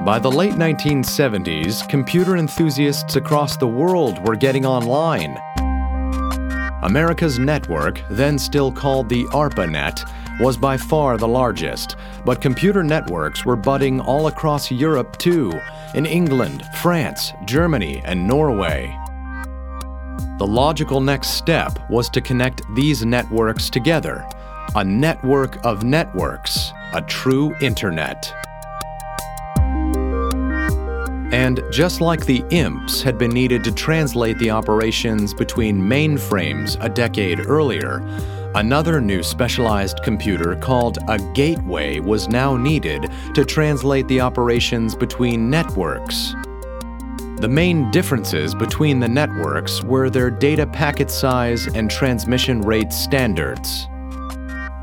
By 0.08 0.20
the 0.20 0.32
late 0.32 0.54
1970s, 0.54 1.86
computer 1.90 2.38
enthusiasts 2.38 3.18
across 3.18 3.58
the 3.58 3.68
world 3.68 4.26
were 4.26 4.38
getting 4.38 4.66
online. 4.66 5.38
America's 6.84 7.38
network, 7.38 8.02
then 8.10 8.40
still 8.40 8.72
called 8.72 9.10
the 9.10 9.26
ARPANET, 9.34 10.10
was 10.40 10.56
by 10.56 10.78
far 10.78 11.18
the 11.18 11.28
largest, 11.28 11.98
but 12.24 12.40
computer 12.40 12.86
networks 12.86 13.46
were 13.46 13.58
budding 13.58 14.00
all 14.00 14.28
across 14.28 14.72
Europe 14.72 15.18
too, 15.18 15.52
in 15.94 16.06
England, 16.06 16.64
France, 16.82 17.34
Germany, 17.44 18.02
and 18.06 18.26
Norway. 18.26 18.98
The 20.38 20.48
logical 20.48 21.02
next 21.02 21.32
step 21.32 21.78
was 21.90 22.10
to 22.12 22.22
connect 22.22 22.62
these 22.76 23.06
networks 23.06 23.70
together 23.70 24.26
a 24.74 24.86
network 24.86 25.66
of 25.66 25.84
networks, 25.84 26.72
a 26.94 27.02
true 27.02 27.54
internet. 27.60 28.47
And 31.32 31.62
just 31.72 32.00
like 32.00 32.26
the 32.26 32.42
IMPs 32.44 33.02
had 33.02 33.18
been 33.18 33.32
needed 33.32 33.62
to 33.66 33.72
translate 33.74 34.40
the 34.40 34.50
operations 34.50 35.34
between 35.34 35.78
mainframes 35.78 36.82
a 36.82 36.88
decade 36.88 37.46
earlier, 37.46 38.02
another 38.56 39.02
new 39.02 39.22
specialized 39.22 40.02
computer 40.04 40.56
called 40.56 41.00
a 41.10 41.20
gateway 41.34 42.00
was 42.00 42.30
now 42.30 42.56
needed 42.56 43.12
to 43.34 43.44
translate 43.44 44.08
the 44.08 44.22
operations 44.22 44.96
between 44.96 45.50
networks. 45.50 46.34
The 47.40 47.50
main 47.50 47.92
differences 47.92 48.56
between 48.56 49.02
the 49.02 49.10
networks 49.10 49.84
were 49.84 50.10
their 50.10 50.32
data 50.32 50.66
packet 50.66 51.12
size 51.12 51.68
and 51.68 51.92
transmission 51.92 52.62
rate 52.62 52.94
standards. 52.94 53.90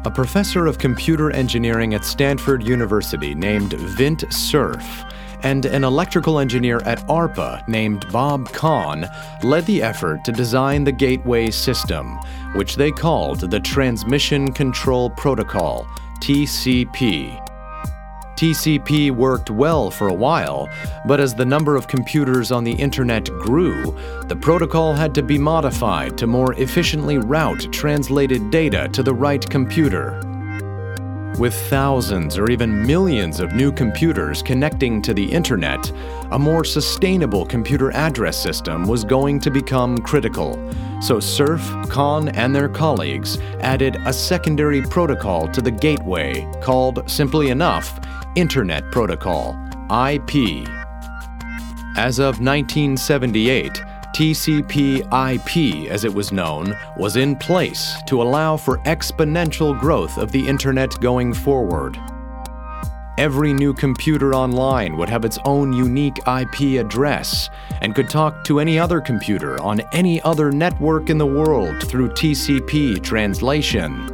A 0.04 0.12
professor 0.14 0.66
of 0.66 0.76
computer 0.76 1.30
engineering 1.30 1.94
at 1.94 2.04
Stanford 2.04 2.62
University 2.62 3.34
named 3.34 3.72
Vint 3.72 4.30
Cerf 4.30 5.04
and 5.44 5.66
an 5.66 5.84
electrical 5.84 6.38
engineer 6.38 6.80
at 6.86 7.06
ARPA 7.06 7.66
named 7.68 8.10
Bob 8.10 8.50
Kahn 8.52 9.08
led 9.42 9.66
the 9.66 9.82
effort 9.82 10.24
to 10.24 10.32
design 10.32 10.82
the 10.82 10.92
gateway 10.92 11.50
system, 11.50 12.18
which 12.54 12.76
they 12.76 12.90
called 12.90 13.40
the 13.40 13.60
Transmission 13.60 14.52
Control 14.52 15.10
Protocol, 15.10 15.86
TCP. 16.20 17.40
TCP 18.36 19.12
worked 19.12 19.50
well 19.50 19.90
for 19.90 20.08
a 20.08 20.14
while, 20.14 20.68
but 21.06 21.20
as 21.20 21.34
the 21.34 21.44
number 21.44 21.76
of 21.76 21.86
computers 21.86 22.50
on 22.50 22.64
the 22.64 22.72
internet 22.72 23.26
grew, 23.26 23.96
the 24.24 24.34
protocol 24.34 24.92
had 24.92 25.14
to 25.14 25.22
be 25.22 25.38
modified 25.38 26.18
to 26.18 26.26
more 26.26 26.52
efficiently 26.54 27.18
route 27.18 27.72
translated 27.72 28.50
data 28.50 28.88
to 28.92 29.02
the 29.04 29.14
right 29.14 29.48
computer. 29.48 30.20
With 31.38 31.54
thousands 31.68 32.38
or 32.38 32.48
even 32.48 32.86
millions 32.86 33.40
of 33.40 33.54
new 33.54 33.72
computers 33.72 34.40
connecting 34.40 35.02
to 35.02 35.12
the 35.12 35.24
internet, 35.24 35.90
a 36.30 36.38
more 36.38 36.64
sustainable 36.64 37.44
computer 37.44 37.90
address 37.90 38.40
system 38.40 38.86
was 38.86 39.02
going 39.02 39.40
to 39.40 39.50
become 39.50 39.98
critical. 39.98 40.54
So 41.02 41.18
Cerf, 41.18 41.60
Kahn, 41.88 42.28
and 42.28 42.54
their 42.54 42.68
colleagues 42.68 43.38
added 43.60 43.96
a 44.06 44.12
secondary 44.12 44.80
protocol 44.82 45.48
to 45.48 45.60
the 45.60 45.72
gateway 45.72 46.48
called, 46.62 47.10
simply 47.10 47.50
enough, 47.50 47.98
Internet 48.36 48.92
Protocol, 48.92 49.58
IP. 49.90 50.68
As 51.96 52.20
of 52.20 52.38
1978, 52.40 53.82
TCP 54.14 55.00
IP, 55.10 55.90
as 55.90 56.04
it 56.04 56.14
was 56.14 56.30
known, 56.30 56.72
was 56.96 57.16
in 57.16 57.34
place 57.34 57.96
to 58.06 58.22
allow 58.22 58.56
for 58.56 58.78
exponential 58.84 59.78
growth 59.78 60.18
of 60.18 60.30
the 60.30 60.46
Internet 60.46 61.00
going 61.00 61.34
forward. 61.34 61.98
Every 63.18 63.52
new 63.52 63.74
computer 63.74 64.32
online 64.32 64.96
would 64.96 65.08
have 65.08 65.24
its 65.24 65.38
own 65.44 65.72
unique 65.72 66.18
IP 66.28 66.80
address 66.80 67.50
and 67.80 67.92
could 67.92 68.08
talk 68.08 68.44
to 68.44 68.60
any 68.60 68.78
other 68.78 69.00
computer 69.00 69.60
on 69.60 69.80
any 69.92 70.22
other 70.22 70.52
network 70.52 71.10
in 71.10 71.18
the 71.18 71.26
world 71.26 71.82
through 71.88 72.10
TCP 72.10 73.02
translation. 73.02 74.06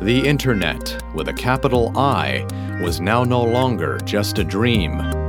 The 0.00 0.22
Internet, 0.24 1.02
with 1.12 1.26
a 1.26 1.34
capital 1.34 1.92
I, 1.98 2.46
was 2.80 3.00
now 3.00 3.24
no 3.24 3.42
longer 3.42 3.98
just 4.04 4.38
a 4.38 4.44
dream. 4.44 5.27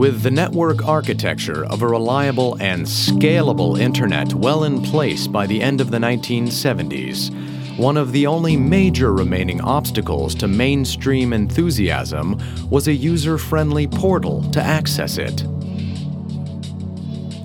With 0.00 0.22
the 0.22 0.30
network 0.30 0.88
architecture 0.88 1.66
of 1.66 1.82
a 1.82 1.86
reliable 1.86 2.56
and 2.58 2.86
scalable 2.86 3.78
internet 3.78 4.32
well 4.32 4.64
in 4.64 4.80
place 4.80 5.26
by 5.26 5.46
the 5.46 5.60
end 5.60 5.82
of 5.82 5.90
the 5.90 5.98
1970s, 5.98 7.78
one 7.78 7.98
of 7.98 8.10
the 8.10 8.26
only 8.26 8.56
major 8.56 9.12
remaining 9.12 9.60
obstacles 9.60 10.34
to 10.36 10.48
mainstream 10.48 11.34
enthusiasm 11.34 12.40
was 12.70 12.88
a 12.88 12.94
user 12.94 13.36
friendly 13.36 13.86
portal 13.86 14.42
to 14.52 14.62
access 14.62 15.18
it. 15.18 15.40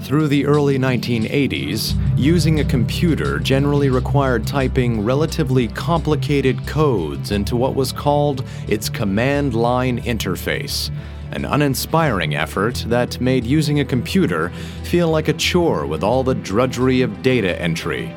Through 0.06 0.30
the 0.30 0.46
early 0.46 0.80
1980s, 0.80 1.94
using 2.18 2.62
a 2.62 2.63
computer 2.63 3.38
generally 3.38 3.89
required 3.89 4.48
typing 4.48 5.04
relatively 5.04 5.68
complicated 5.68 6.65
codes 6.65 7.32
into 7.32 7.58
what 7.58 7.76
was 7.76 7.91
called 7.91 8.46
its 8.70 8.88
command 8.88 9.56
line 9.56 10.02
interface 10.04 10.89
an 11.36 11.45
uninspiring 11.45 12.36
effort 12.36 12.86
that 12.88 13.19
made 13.19 13.45
using 13.45 13.80
a 13.80 13.86
computer 13.86 14.50
feel 14.84 15.10
like 15.10 15.28
a 15.28 15.34
chore 15.34 15.86
with 15.86 16.04
all 16.04 16.24
the 16.24 16.36
drudgery 16.36 17.02
of 17.02 17.21
data 17.21 17.62
entry. 17.62 18.13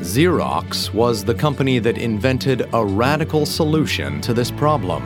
Xerox 0.00 0.94
was 0.94 1.24
the 1.24 1.34
company 1.34 1.78
that 1.78 1.98
invented 1.98 2.66
a 2.72 2.84
radical 2.84 3.44
solution 3.44 4.20
to 4.22 4.32
this 4.32 4.50
problem. 4.50 5.02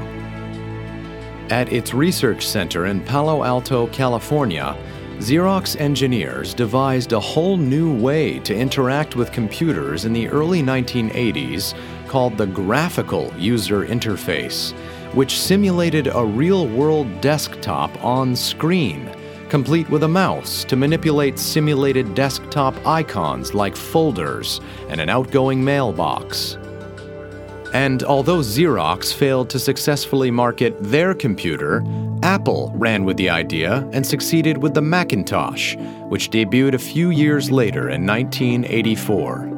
At 1.51 1.73
its 1.73 1.93
research 1.93 2.47
center 2.47 2.87
in 2.87 3.01
Palo 3.01 3.43
Alto, 3.43 3.89
California, 3.89 4.77
Xerox 5.19 5.79
engineers 5.81 6.55
devised 6.55 7.13
a 7.13 7.21
whole 7.21 7.57
new 7.57 7.95
way 7.95 8.39
to 8.41 8.55
interact 8.55 9.15
with 9.17 9.33
computers 9.33 10.05
in 10.05 10.13
the 10.13 10.29
early 10.29 10.63
1980s 10.63 11.75
called 12.09 12.37
the 12.37 12.47
graphical 12.47 13.33
user 13.37 13.87
interface, 13.87 14.73
which 15.15 15.39
simulated 15.39 16.09
a 16.09 16.25
real 16.25 16.67
world 16.69 17.21
desktop 17.21 18.05
on 18.05 18.35
screen 18.35 19.11
complete 19.55 19.89
with 19.89 20.03
a 20.03 20.09
mouse 20.09 20.65
to 20.65 20.75
manipulate 20.75 21.39
simulated 21.39 22.13
desktop 22.17 22.75
icons 22.85 23.55
like 23.55 23.77
folders 23.77 24.61
and 24.89 25.01
an 25.01 25.09
outgoing 25.09 25.63
mailbox. 25.63 26.59
And 27.73 28.03
although 28.03 28.39
Xerox 28.39 29.13
failed 29.13 29.49
to 29.51 29.61
successfully 29.61 30.31
market 30.31 30.75
their 30.83 31.15
computer, 31.15 31.85
Apple 32.25 32.73
ran 32.75 33.05
with 33.05 33.17
the 33.17 33.31
idea 33.31 33.89
and 33.93 34.05
succeeded 34.05 34.59
with 34.59 34.75
the 34.75 34.83
Macintosh, 34.83 35.77
which 36.09 36.31
debuted 36.31 36.75
a 36.75 36.79
few 36.79 37.11
years 37.11 37.53
later 37.53 37.91
in 37.91 38.05
1984 38.05 39.54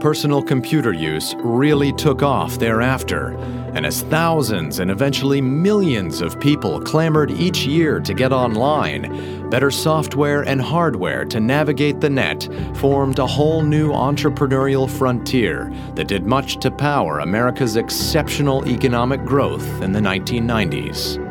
personal 0.00 0.42
computer 0.42 0.92
use 0.92 1.34
really 1.38 1.92
took 1.92 2.22
off 2.22 2.58
thereafter, 2.58 3.36
and 3.74 3.84
as 3.84 4.02
thousands 4.04 4.78
and 4.78 4.90
eventually 4.90 5.40
millions 5.40 6.20
of 6.22 6.40
people 6.40 6.80
clamored 6.80 7.30
each 7.30 7.66
year 7.66 8.00
to 8.00 8.14
get 8.14 8.32
online, 8.32 9.48
better 9.50 9.70
software 9.70 10.42
and 10.42 10.60
hardware 10.60 11.24
to 11.26 11.38
navigate 11.38 12.00
the 12.00 12.10
net 12.10 12.48
formed 12.74 13.18
a 13.18 13.26
whole 13.26 13.62
new 13.62 13.92
entrepreneurial 13.92 14.90
frontier 14.90 15.70
that 15.94 16.08
did 16.08 16.24
much 16.24 16.56
to 16.56 16.70
power 16.70 17.18
America's 17.18 17.76
exceptional 17.76 18.66
economic 18.66 19.24
growth 19.24 19.82
in 19.82 19.92
the 19.92 20.00
1990s. 20.00 21.29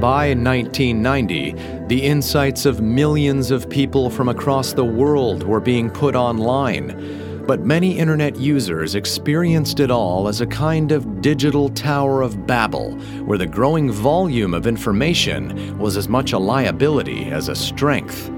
By 0.00 0.28
1990, 0.28 1.52
the 1.88 2.02
insights 2.02 2.64
of 2.64 2.80
millions 2.80 3.50
of 3.50 3.68
people 3.68 4.08
from 4.08 4.30
across 4.30 4.72
the 4.72 4.82
world 4.82 5.42
were 5.42 5.60
being 5.60 5.90
put 5.90 6.16
online. 6.16 7.44
But 7.46 7.66
many 7.66 7.98
internet 7.98 8.36
users 8.36 8.94
experienced 8.94 9.78
it 9.78 9.90
all 9.90 10.26
as 10.26 10.40
a 10.40 10.46
kind 10.46 10.90
of 10.90 11.20
digital 11.20 11.68
Tower 11.68 12.22
of 12.22 12.46
Babel, 12.46 12.92
where 13.26 13.36
the 13.36 13.46
growing 13.46 13.92
volume 13.92 14.54
of 14.54 14.66
information 14.66 15.78
was 15.78 15.98
as 15.98 16.08
much 16.08 16.32
a 16.32 16.38
liability 16.38 17.26
as 17.26 17.48
a 17.48 17.54
strength. 17.54 18.30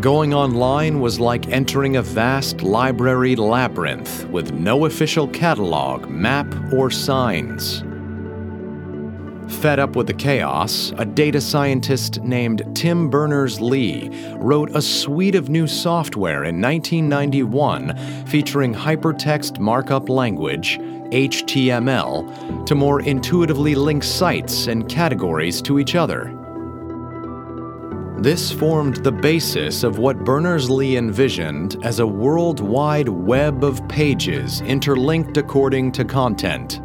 Going 0.00 0.32
online 0.32 1.00
was 1.00 1.20
like 1.20 1.48
entering 1.48 1.96
a 1.96 2.02
vast 2.02 2.62
library 2.62 3.36
labyrinth 3.36 4.26
with 4.30 4.52
no 4.52 4.86
official 4.86 5.28
catalog, 5.28 6.08
map, 6.08 6.46
or 6.72 6.90
signs. 6.90 7.84
Fed 9.48 9.78
up 9.78 9.96
with 9.96 10.06
the 10.06 10.14
chaos, 10.14 10.92
a 10.98 11.04
data 11.04 11.40
scientist 11.40 12.22
named 12.22 12.62
Tim 12.74 13.08
Berners 13.08 13.60
Lee 13.60 14.10
wrote 14.34 14.70
a 14.76 14.82
suite 14.82 15.34
of 15.34 15.48
new 15.48 15.66
software 15.66 16.44
in 16.44 16.60
1991 16.60 18.26
featuring 18.26 18.74
hypertext 18.74 19.58
markup 19.58 20.08
language, 20.08 20.78
HTML, 20.78 22.66
to 22.66 22.74
more 22.74 23.00
intuitively 23.00 23.74
link 23.74 24.04
sites 24.04 24.66
and 24.66 24.88
categories 24.88 25.62
to 25.62 25.78
each 25.78 25.94
other. 25.94 26.34
This 28.20 28.50
formed 28.50 28.96
the 28.96 29.12
basis 29.12 29.82
of 29.84 29.98
what 29.98 30.24
Berners 30.24 30.68
Lee 30.68 30.96
envisioned 30.96 31.76
as 31.84 32.00
a 32.00 32.06
worldwide 32.06 33.08
web 33.08 33.64
of 33.64 33.86
pages 33.88 34.60
interlinked 34.60 35.36
according 35.36 35.92
to 35.92 36.04
content. 36.04 36.80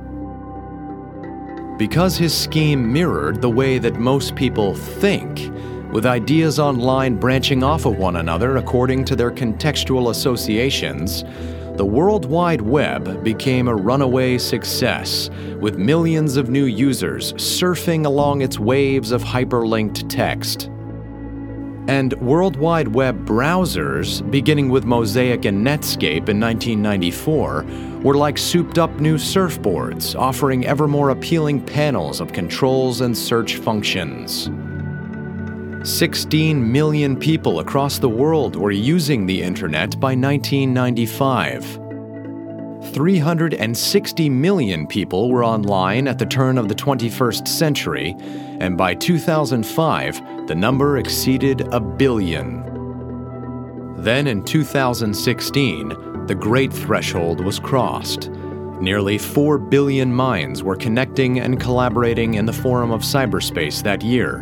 Because 1.84 2.16
his 2.16 2.34
scheme 2.34 2.94
mirrored 2.94 3.42
the 3.42 3.50
way 3.50 3.78
that 3.78 4.00
most 4.00 4.38
people 4.38 4.74
think, 4.74 5.52
with 5.92 6.06
ideas 6.06 6.58
online 6.58 7.18
branching 7.18 7.62
off 7.62 7.86
of 7.86 7.98
one 7.98 8.16
another 8.16 8.56
according 8.56 9.04
to 9.04 9.18
their 9.18 9.30
contextual 9.30 10.10
associations, 10.10 11.26
the 11.76 11.84
World 11.86 12.24
Wide 12.24 12.62
Web 12.62 13.22
became 13.22 13.68
a 13.68 13.76
runaway 13.76 14.38
success, 14.38 15.30
with 15.60 15.76
millions 15.78 16.38
of 16.38 16.50
new 16.50 16.64
users 16.64 17.34
surfing 17.34 18.06
along 18.06 18.44
its 18.44 18.58
waves 18.58 19.12
of 19.12 19.22
hyperlinked 19.22 20.08
text. 20.08 20.70
And 21.90 22.14
World 22.22 22.56
Wide 22.56 22.88
Web 22.88 23.26
browsers, 23.26 24.22
beginning 24.32 24.70
with 24.70 24.86
Mosaic 24.86 25.44
and 25.44 25.68
Netscape 25.68 26.30
in 26.30 26.40
1994, 26.40 27.66
were 28.04 28.16
like 28.16 28.38
souped 28.38 28.78
up 28.78 28.92
new 29.00 29.16
surfboards, 29.16 30.16
offering 30.20 30.66
ever 30.66 30.88
more 30.88 31.10
appealing 31.10 31.66
panels 31.66 32.20
of 32.20 32.34
controls 32.34 33.02
and 33.02 33.18
search 33.18 33.56
functions. 33.56 34.50
16 35.84 36.72
million 36.72 37.18
people 37.18 37.60
across 37.60 38.00
the 38.00 38.10
world 38.10 38.56
were 38.56 38.72
using 38.72 39.26
the 39.26 39.42
internet 39.42 40.00
by 40.00 40.16
1995. 40.16 41.80
360 42.94 44.30
million 44.30 44.86
people 44.86 45.30
were 45.30 45.44
online 45.44 46.08
at 46.08 46.20
the 46.20 46.26
turn 46.26 46.58
of 46.58 46.68
the 46.70 46.76
21st 46.76 47.48
century, 47.48 48.16
and 48.60 48.78
by 48.78 48.94
2005, 48.94 50.48
the 50.48 50.56
number 50.56 50.98
exceeded 50.98 51.62
a 51.74 51.80
billion. 51.80 52.64
Then 53.98 54.28
in 54.28 54.44
2016, 54.44 56.13
the 56.28 56.36
great 56.36 56.72
threshold 56.72 57.44
was 57.44 57.60
crossed. 57.60 58.30
Nearly 58.80 59.18
4 59.18 59.58
billion 59.58 60.14
minds 60.14 60.64
were 60.64 60.76
connecting 60.76 61.40
and 61.40 61.60
collaborating 61.60 62.36
in 62.36 62.46
the 62.46 62.54
forum 62.54 62.92
of 62.92 63.02
cyberspace 63.02 63.84
that 63.84 64.04
year, 64.04 64.40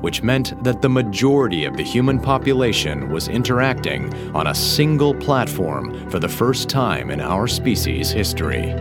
which 0.00 0.22
meant 0.22 0.62
that 0.64 0.82
the 0.82 0.88
majority 0.88 1.64
of 1.64 1.76
the 1.76 1.82
human 1.82 2.18
population 2.18 3.10
was 3.10 3.28
interacting 3.28 4.12
on 4.34 4.46
a 4.46 4.54
single 4.54 5.14
platform 5.14 6.10
for 6.10 6.18
the 6.18 6.28
first 6.28 6.68
time 6.68 7.10
in 7.10 7.20
our 7.20 7.46
species' 7.46 8.10
history. 8.10 8.72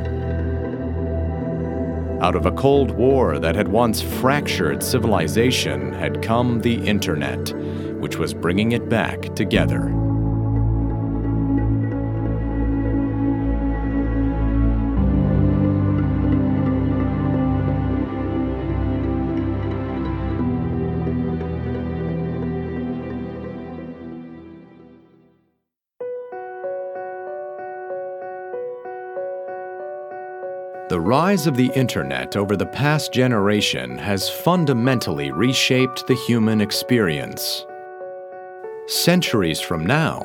Out 2.21 2.35
of 2.35 2.45
a 2.45 2.51
Cold 2.51 2.91
War 2.91 3.39
that 3.39 3.55
had 3.55 3.67
once 3.67 4.01
fractured 4.01 4.83
civilization 4.83 5.93
had 5.93 6.21
come 6.21 6.61
the 6.61 6.75
Internet, 6.85 7.53
which 7.99 8.17
was 8.17 8.33
bringing 8.33 8.73
it 8.73 8.89
back 8.89 9.33
together. 9.35 10.10
The 30.91 30.99
rise 30.99 31.47
of 31.47 31.55
the 31.55 31.71
internet 31.73 32.35
over 32.35 32.57
the 32.57 32.65
past 32.65 33.13
generation 33.13 33.97
has 33.99 34.29
fundamentally 34.29 35.31
reshaped 35.31 36.05
the 36.05 36.15
human 36.27 36.59
experience. 36.59 37.65
Centuries 38.87 39.61
from 39.61 39.85
now, 39.85 40.21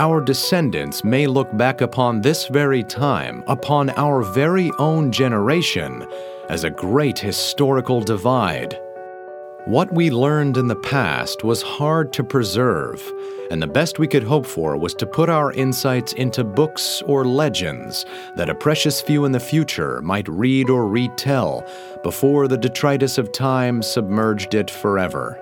our 0.00 0.20
descendants 0.20 1.04
may 1.04 1.28
look 1.28 1.56
back 1.56 1.82
upon 1.82 2.20
this 2.20 2.48
very 2.48 2.82
time, 2.82 3.44
upon 3.46 3.90
our 3.90 4.22
very 4.22 4.72
own 4.80 5.12
generation, 5.12 6.04
as 6.48 6.64
a 6.64 6.70
great 6.70 7.20
historical 7.20 8.00
divide. 8.00 8.76
What 9.68 9.92
we 9.92 10.10
learned 10.10 10.56
in 10.56 10.66
the 10.66 10.76
past 10.76 11.44
was 11.44 11.60
hard 11.60 12.10
to 12.14 12.24
preserve, 12.24 13.02
and 13.50 13.60
the 13.60 13.66
best 13.66 13.98
we 13.98 14.08
could 14.08 14.22
hope 14.22 14.46
for 14.46 14.78
was 14.78 14.94
to 14.94 15.04
put 15.04 15.28
our 15.28 15.52
insights 15.52 16.14
into 16.14 16.42
books 16.42 17.02
or 17.02 17.26
legends 17.26 18.06
that 18.34 18.48
a 18.48 18.54
precious 18.54 19.02
few 19.02 19.26
in 19.26 19.32
the 19.32 19.38
future 19.38 20.00
might 20.00 20.26
read 20.26 20.70
or 20.70 20.88
retell 20.88 21.66
before 22.02 22.48
the 22.48 22.56
detritus 22.56 23.18
of 23.18 23.30
time 23.30 23.82
submerged 23.82 24.54
it 24.54 24.70
forever. 24.70 25.34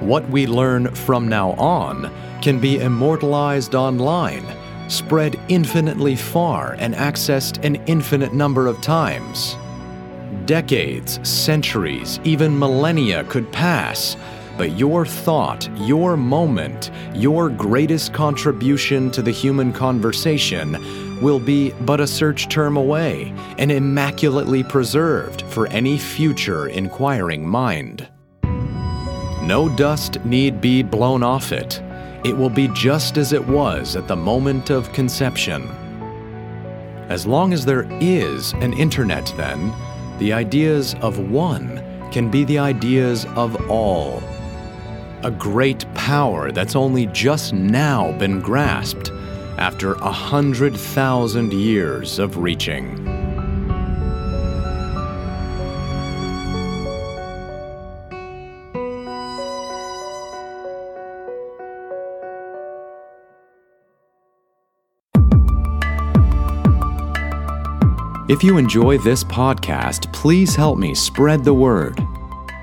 What 0.00 0.28
we 0.30 0.48
learn 0.48 0.92
from 0.92 1.28
now 1.28 1.52
on 1.52 2.12
can 2.42 2.58
be 2.58 2.80
immortalized 2.80 3.76
online, 3.76 4.44
spread 4.88 5.38
infinitely 5.46 6.16
far, 6.16 6.74
and 6.80 6.92
accessed 6.96 7.64
an 7.64 7.76
infinite 7.86 8.34
number 8.34 8.66
of 8.66 8.80
times 8.80 9.56
decades, 10.46 11.20
centuries, 11.28 12.20
even 12.24 12.58
millennia 12.58 13.24
could 13.24 13.50
pass, 13.52 14.16
but 14.56 14.76
your 14.76 15.06
thought, 15.06 15.68
your 15.78 16.16
moment, 16.16 16.90
your 17.14 17.48
greatest 17.48 18.12
contribution 18.12 19.10
to 19.10 19.22
the 19.22 19.30
human 19.30 19.72
conversation 19.72 20.76
will 21.20 21.38
be 21.38 21.70
but 21.82 22.00
a 22.00 22.06
search 22.06 22.48
term 22.48 22.76
away 22.76 23.32
and 23.58 23.70
immaculately 23.70 24.62
preserved 24.62 25.42
for 25.42 25.66
any 25.68 25.98
future 25.98 26.68
inquiring 26.68 27.46
mind. 27.46 28.08
No 29.42 29.74
dust 29.76 30.22
need 30.24 30.60
be 30.60 30.82
blown 30.82 31.22
off 31.22 31.52
it. 31.52 31.82
It 32.24 32.36
will 32.36 32.50
be 32.50 32.68
just 32.68 33.16
as 33.16 33.32
it 33.32 33.46
was 33.46 33.96
at 33.96 34.06
the 34.06 34.16
moment 34.16 34.70
of 34.70 34.92
conception. 34.92 35.66
As 37.08 37.26
long 37.26 37.52
as 37.52 37.64
there 37.64 37.88
is 38.00 38.52
an 38.60 38.72
internet, 38.74 39.32
then, 39.36 39.72
the 40.20 40.32
ideas 40.34 40.94
of 41.00 41.18
one 41.18 41.82
can 42.12 42.30
be 42.30 42.44
the 42.44 42.58
ideas 42.58 43.24
of 43.36 43.70
all. 43.70 44.22
A 45.24 45.30
great 45.30 45.84
power 45.94 46.52
that's 46.52 46.76
only 46.76 47.06
just 47.06 47.52
now 47.52 48.12
been 48.18 48.40
grasped 48.40 49.10
after 49.58 49.94
a 49.94 50.12
hundred 50.12 50.76
thousand 50.76 51.52
years 51.52 52.18
of 52.18 52.36
reaching. 52.36 53.19
If 68.30 68.44
you 68.44 68.58
enjoy 68.58 68.96
this 68.98 69.24
podcast, 69.24 70.12
please 70.12 70.54
help 70.54 70.78
me 70.78 70.94
spread 70.94 71.42
the 71.42 71.52
word. 71.52 71.98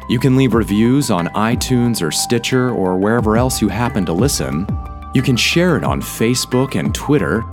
You 0.07 0.17
can 0.17 0.37
leave 0.37 0.53
reviews 0.53 1.11
on 1.11 1.27
iTunes 1.35 2.01
or 2.01 2.09
Stitcher 2.09 2.69
or 2.69 2.95
wherever 2.97 3.35
else 3.35 3.61
you 3.61 3.67
happen 3.67 4.05
to 4.05 4.13
listen. 4.13 4.65
You 5.13 5.21
can 5.21 5.35
share 5.35 5.75
it 5.75 5.83
on 5.83 6.01
Facebook 6.01 6.79
and 6.79 6.95
Twitter. 6.95 7.43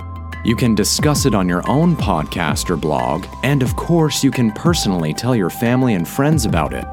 You 0.44 0.54
can 0.54 0.76
discuss 0.76 1.26
it 1.26 1.34
on 1.34 1.48
your 1.48 1.68
own 1.68 1.96
podcast 1.96 2.70
or 2.70 2.76
blog. 2.76 3.26
And 3.42 3.64
of 3.64 3.74
course, 3.74 4.22
you 4.22 4.30
can 4.30 4.52
personally 4.52 5.12
tell 5.12 5.34
your 5.34 5.50
family 5.50 5.94
and 5.94 6.06
friends 6.06 6.44
about 6.44 6.72
it. 6.72 6.84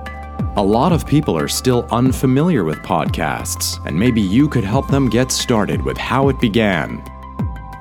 A 0.56 0.64
lot 0.64 0.92
of 0.92 1.06
people 1.06 1.38
are 1.38 1.48
still 1.48 1.88
unfamiliar 1.92 2.64
with 2.64 2.80
podcasts, 2.80 3.78
and 3.86 3.96
maybe 3.96 4.22
you 4.22 4.50
could 4.50 4.64
help 4.64 4.88
them 4.88 5.08
get 5.08 5.32
started 5.32 5.84
with 5.84 6.00
how 6.00 6.30
it 6.30 6.40
began. 6.40 7.04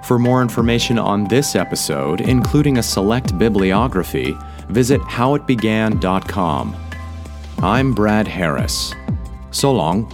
For 0.03 0.19
more 0.19 0.43
information 0.43 0.99
on 0.99 1.25
this 1.25 1.55
episode, 1.55 2.21
including 2.21 2.79
a 2.79 2.83
select 2.83 3.39
bibliography, 3.39 4.37
visit 4.69 5.01
howitbegan.com. 5.03 6.77
I'm 7.63 7.93
Brad 7.93 8.27
Harris. 8.27 8.95
So 9.51 9.73
long. 9.73 10.11